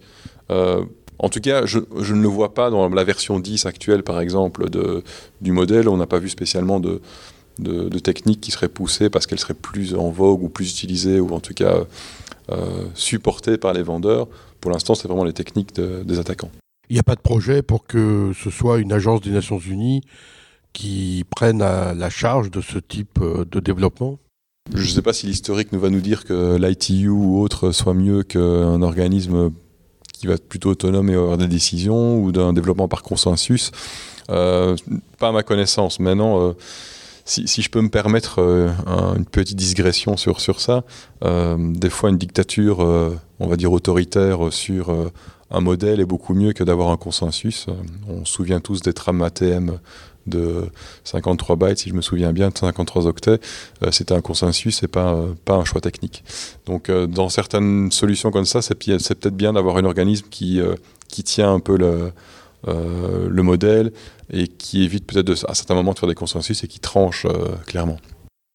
Euh, 0.50 0.84
en 1.18 1.28
tout 1.28 1.40
cas, 1.40 1.66
je, 1.66 1.78
ne 1.78 2.22
le 2.22 2.28
vois 2.28 2.54
pas 2.54 2.70
dans 2.70 2.88
la 2.88 3.04
version 3.04 3.38
10 3.40 3.66
actuelle, 3.66 4.02
par 4.02 4.20
exemple, 4.20 4.66
du 5.40 5.52
modèle. 5.52 5.88
On 5.88 5.98
n'a 5.98 6.06
pas 6.06 6.18
vu 6.18 6.30
spécialement 6.30 6.80
de, 6.80 7.02
de, 7.58 7.98
techniques 7.98 8.40
qui 8.40 8.50
seraient 8.50 8.68
poussées 8.68 9.10
parce 9.10 9.26
qu'elles 9.26 9.38
seraient 9.38 9.52
plus 9.52 9.94
en 9.94 10.08
vogue 10.08 10.42
ou 10.42 10.48
plus 10.48 10.70
utilisées 10.70 11.20
ou 11.20 11.34
en 11.34 11.40
tout 11.40 11.52
cas 11.52 11.84
euh, 12.50 12.86
supportées 12.94 13.58
par 13.58 13.74
les 13.74 13.82
vendeurs. 13.82 14.28
Pour 14.62 14.70
l'instant, 14.70 14.94
c'est 14.94 15.08
vraiment 15.08 15.24
les 15.24 15.34
techniques 15.34 15.74
des 15.74 16.18
attaquants. 16.18 16.50
Il 16.90 16.94
n'y 16.94 17.00
a 17.00 17.04
pas 17.04 17.14
de 17.14 17.20
projet 17.20 17.62
pour 17.62 17.86
que 17.86 18.32
ce 18.34 18.50
soit 18.50 18.78
une 18.78 18.92
agence 18.92 19.20
des 19.20 19.30
Nations 19.30 19.60
Unies 19.60 20.02
qui 20.72 21.24
prenne 21.30 21.60
la 21.60 22.10
charge 22.10 22.50
de 22.50 22.60
ce 22.60 22.78
type 22.78 23.20
euh, 23.22 23.44
de 23.44 23.60
développement 23.60 24.18
Je 24.74 24.82
ne 24.82 24.88
sais 24.88 25.02
pas 25.02 25.12
si 25.12 25.26
l'historique 25.26 25.72
nous 25.72 25.80
va 25.80 25.88
nous 25.88 26.00
dire 26.00 26.24
que 26.24 26.56
l'ITU 26.56 27.08
ou 27.08 27.40
autre 27.40 27.70
soit 27.70 27.94
mieux 27.94 28.24
qu'un 28.24 28.82
organisme 28.82 29.52
qui 30.12 30.26
va 30.26 30.34
être 30.34 30.48
plutôt 30.48 30.70
autonome 30.70 31.10
et 31.10 31.14
avoir 31.14 31.38
des 31.38 31.48
décisions 31.48 32.20
ou 32.20 32.32
d'un 32.32 32.52
développement 32.52 32.88
par 32.88 33.02
consensus. 33.02 33.70
Euh, 34.28 34.76
pas 35.18 35.28
à 35.28 35.32
ma 35.32 35.44
connaissance. 35.44 36.00
Maintenant, 36.00 36.54
si, 37.30 37.62
je 37.62 37.70
peux 37.70 37.80
me 37.80 37.88
permettre 37.88 38.40
euh, 38.40 38.68
un, 38.86 39.16
une 39.16 39.24
petite 39.24 39.56
digression 39.56 40.16
sur, 40.16 40.40
sur 40.40 40.60
ça, 40.60 40.84
euh, 41.24 41.56
des 41.58 41.90
fois 41.90 42.10
une 42.10 42.18
dictature, 42.18 42.82
euh, 42.82 43.16
on 43.38 43.46
va 43.46 43.56
dire 43.56 43.72
autoritaire, 43.72 44.52
sur 44.52 44.94
un 45.50 45.60
modèle 45.60 46.00
est 46.00 46.04
beaucoup 46.04 46.34
mieux 46.34 46.52
que 46.52 46.64
d'avoir 46.64 46.90
un 46.90 46.96
consensus. 46.96 47.66
on 48.08 48.24
se 48.24 48.32
souvient 48.32 48.60
tous 48.60 48.82
des 48.82 48.92
trames 48.92 49.22
ATM 49.22 49.78
de 50.26 50.66
53 51.04 51.56
bytes, 51.56 51.78
si 51.78 51.88
je 51.88 51.94
me 51.94 52.02
souviens 52.02 52.32
bien, 52.32 52.50
de 52.50 52.58
53 52.58 53.06
octets, 53.06 53.40
c'était 53.90 54.14
un 54.14 54.20
consensus 54.20 54.82
et 54.82 54.88
pas, 54.88 55.18
pas 55.44 55.54
un 55.54 55.64
choix 55.64 55.80
technique. 55.80 56.22
Donc 56.66 56.90
dans 56.90 57.28
certaines 57.30 57.90
solutions 57.90 58.30
comme 58.30 58.44
ça, 58.44 58.60
c'est 58.60 58.74
peut-être 58.74 59.36
bien 59.36 59.54
d'avoir 59.54 59.78
un 59.78 59.84
organisme 59.84 60.26
qui, 60.30 60.60
qui 61.08 61.24
tient 61.24 61.54
un 61.54 61.60
peu 61.60 61.76
le, 61.76 62.12
le 62.66 63.42
modèle 63.42 63.92
et 64.32 64.46
qui 64.48 64.84
évite 64.84 65.06
peut-être 65.06 65.46
à 65.48 65.54
certains 65.54 65.74
moments 65.74 65.92
de 65.92 65.98
faire 65.98 66.08
des 66.08 66.14
consensus 66.14 66.62
et 66.64 66.68
qui 66.68 66.80
tranche 66.80 67.26
clairement. 67.66 67.98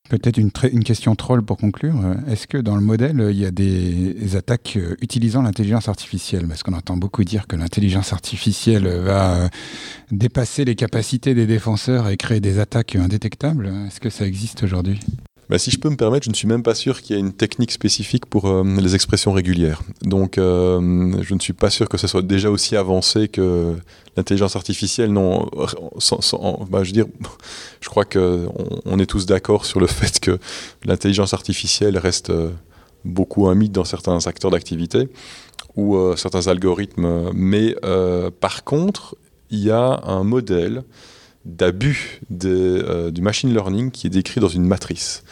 Peut-être 0.08 0.38
une, 0.38 0.52
une, 0.72 0.84
question 0.84 1.16
troll 1.16 1.42
pour 1.42 1.58
conclure. 1.58 1.96
Est-ce 2.28 2.46
que 2.46 2.60
dans 2.60 2.76
le 2.76 2.82
modèle, 2.82 3.28
il 3.32 3.40
y 3.40 3.46
a 3.46 3.50
des 3.50 4.36
attaques 4.36 4.78
utilisant 5.02 5.42
l'intelligence 5.42 5.90
artificielle? 5.90 6.48
Parce 6.48 6.62
qu'on 6.62 6.74
entend 6.74 6.96
beaucoup 6.96 7.24
dire 7.24 7.48
que 7.48 7.56
l'intelligence 7.56 8.14
artificielle 8.14 8.88
va 8.88 9.50
dépasser 10.12 10.64
les 10.64 10.76
capacités 10.76 11.34
des 11.34 11.48
défenseurs 11.48 12.08
et 12.10 12.18
créer 12.18 12.40
des 12.40 12.60
attaques 12.60 12.96
indétectables. 12.96 13.72
Est-ce 13.88 14.00
que 14.00 14.12
ça 14.12 14.28
existe 14.28 14.62
aujourd'hui? 14.62 15.00
Bah, 15.50 15.60
si 15.60 15.70
je 15.70 15.80
peux 15.80 15.90
me 15.90 15.96
permettre, 15.96 16.26
je 16.26 16.30
ne 16.30 16.36
suis 16.36 16.48
même 16.48 16.64
pas 16.64 16.74
sûr 16.74 17.02
qu'il 17.02 17.16
y 17.16 17.20
ait 17.20 17.22
une 17.22 17.34
technique 17.34 17.72
spécifique 17.72 18.26
pour 18.26 18.46
euh, 18.46 18.64
les 18.64 18.96
expressions 18.96 19.32
régulières. 19.32 19.82
Donc, 20.02 20.38
euh, 20.38 21.16
je 21.22 21.34
ne 21.34 21.40
suis 21.40 21.54
pas 21.54 21.70
sûr 21.70 21.88
que 21.88 21.98
ce 21.98 22.08
soit 22.08 22.24
déjà 22.24 22.50
aussi 22.50 22.76
avancé 22.76 23.28
que 23.28 23.76
l'intelligence 24.18 24.56
artificielle. 24.56 25.14
Non, 25.14 25.50
bah, 26.70 26.84
je 26.84 26.96
veux 26.96 27.06
je 27.82 27.90
crois 27.90 28.06
qu'on 28.06 28.50
on 28.86 29.00
est 29.00 29.06
tous 29.06 29.26
d'accord 29.26 29.66
sur 29.66 29.80
le 29.80 29.88
fait 29.88 30.20
que 30.20 30.40
l'intelligence 30.84 31.34
artificielle 31.34 31.98
reste 31.98 32.32
euh, 32.32 32.50
beaucoup 33.04 33.48
un 33.48 33.56
mythe 33.56 33.72
dans 33.72 33.86
certains 33.86 34.26
acteurs 34.26 34.52
d'activité 34.52 35.10
ou 35.76 35.98
certains 36.16 36.48
algorithmes. 36.48 37.32
Mais 37.34 37.76
par 38.40 38.64
contre, 38.64 39.16
il 39.52 39.60
y 39.60 39.72
a 39.72 40.02
un 40.06 40.24
modèle 40.24 40.84
d'abus 41.46 42.22
euh, 42.44 43.12
du 43.12 43.22
machine 43.22 43.54
learning 43.54 43.92
qui 43.92 44.08
est 44.08 44.10
décrit 44.10 44.42
dans 44.42 44.48
une 44.48 44.66
matrice. 44.66 45.24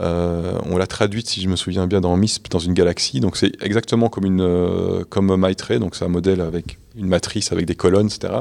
Euh, 0.00 0.58
on 0.64 0.76
l'a 0.76 0.88
traduite, 0.88 1.28
si 1.28 1.40
je 1.40 1.48
me 1.48 1.54
souviens 1.54 1.86
bien, 1.86 2.00
dans 2.00 2.16
MISP, 2.16 2.50
dans 2.50 2.58
une 2.58 2.74
galaxie. 2.74 3.20
Donc 3.20 3.36
c'est 3.36 3.52
exactement 3.62 4.08
comme 4.08 4.24
une 4.24 4.40
euh, 4.40 5.04
comme 5.08 5.34
MyTray, 5.36 5.78
donc 5.78 5.94
c'est 5.94 6.04
un 6.04 6.08
modèle 6.08 6.40
avec 6.40 6.78
une 6.96 7.06
matrice 7.06 7.52
avec 7.52 7.66
des 7.66 7.74
colonnes, 7.74 8.06
etc. 8.06 8.32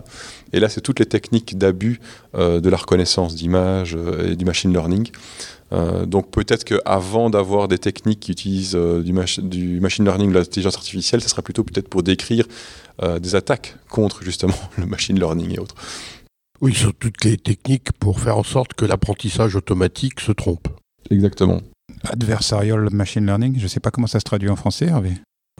Et 0.51 0.59
là, 0.59 0.69
c'est 0.69 0.81
toutes 0.81 0.99
les 0.99 1.05
techniques 1.07 1.57
d'abus 1.57 1.99
de 2.35 2.69
la 2.69 2.77
reconnaissance 2.77 3.33
d'image 3.33 3.97
et 4.23 4.35
du 4.35 4.45
machine 4.45 4.71
learning. 4.71 5.09
Donc 6.05 6.29
peut-être 6.29 6.63
qu'avant 6.63 7.31
d'avoir 7.31 7.67
des 7.67 7.79
techniques 7.79 8.19
qui 8.19 8.31
utilisent 8.31 8.75
du, 8.75 9.11
mach 9.11 9.39
du, 9.39 9.79
machine 9.79 10.05
learning, 10.05 10.29
de 10.29 10.35
l'intelligence 10.35 10.75
artificielle, 10.75 11.21
ça 11.21 11.29
sera 11.29 11.41
plutôt 11.41 11.63
peut-être 11.63 11.87
pour 11.87 12.03
décrire 12.03 12.45
des 13.01 13.33
attaques 13.33 13.75
contre 13.89 14.23
justement 14.23 14.53
le 14.77 14.85
machine 14.85 15.17
learning 15.17 15.55
et 15.55 15.59
autres. 15.59 15.73
Oui, 16.61 16.73
sur 16.73 16.93
toutes 16.93 17.23
les 17.23 17.37
techniques 17.37 17.91
pour 17.93 18.19
faire 18.19 18.37
en 18.37 18.43
sorte 18.43 18.73
que 18.73 18.85
l'apprentissage 18.85 19.55
automatique 19.55 20.19
se 20.19 20.31
trompe. 20.31 20.67
Exactement. 21.09 21.61
Adversarial 22.03 22.89
machine 22.91 23.25
learning, 23.25 23.57
je 23.57 23.63
ne 23.63 23.67
sais 23.67 23.79
pas 23.79 23.91
comment 23.91 24.07
ça 24.07 24.19
se 24.19 24.23
traduit 24.23 24.49
en 24.49 24.55
français, 24.55 24.85
Hervé. 24.85 25.11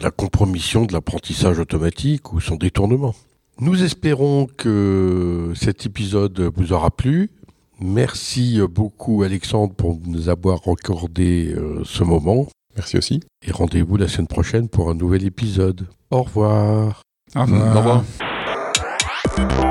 La 0.02 0.10
compromission 0.10 0.86
de 0.86 0.92
l'apprentissage 0.92 1.58
automatique 1.58 2.32
ou 2.32 2.40
son 2.40 2.56
détournement. 2.56 3.14
Nous 3.60 3.84
espérons 3.84 4.46
que 4.46 5.52
cet 5.54 5.86
épisode 5.86 6.40
vous 6.56 6.72
aura 6.72 6.90
plu. 6.90 7.30
Merci 7.80 8.60
beaucoup 8.68 9.22
Alexandre 9.22 9.74
pour 9.74 9.98
nous 10.06 10.28
avoir 10.28 10.60
accordé 10.66 11.54
euh, 11.56 11.82
ce 11.84 12.02
moment. 12.02 12.48
Merci 12.76 12.98
aussi. 12.98 13.20
Et 13.46 13.52
rendez-vous 13.52 13.96
la 13.96 14.08
semaine 14.08 14.26
prochaine 14.26 14.68
pour 14.68 14.90
un 14.90 14.94
nouvel 14.94 15.24
épisode. 15.24 15.86
Au 16.10 16.22
revoir. 16.22 17.02
Au 17.36 17.42
revoir. 17.42 17.76
Au 17.76 19.38
revoir. 19.38 19.63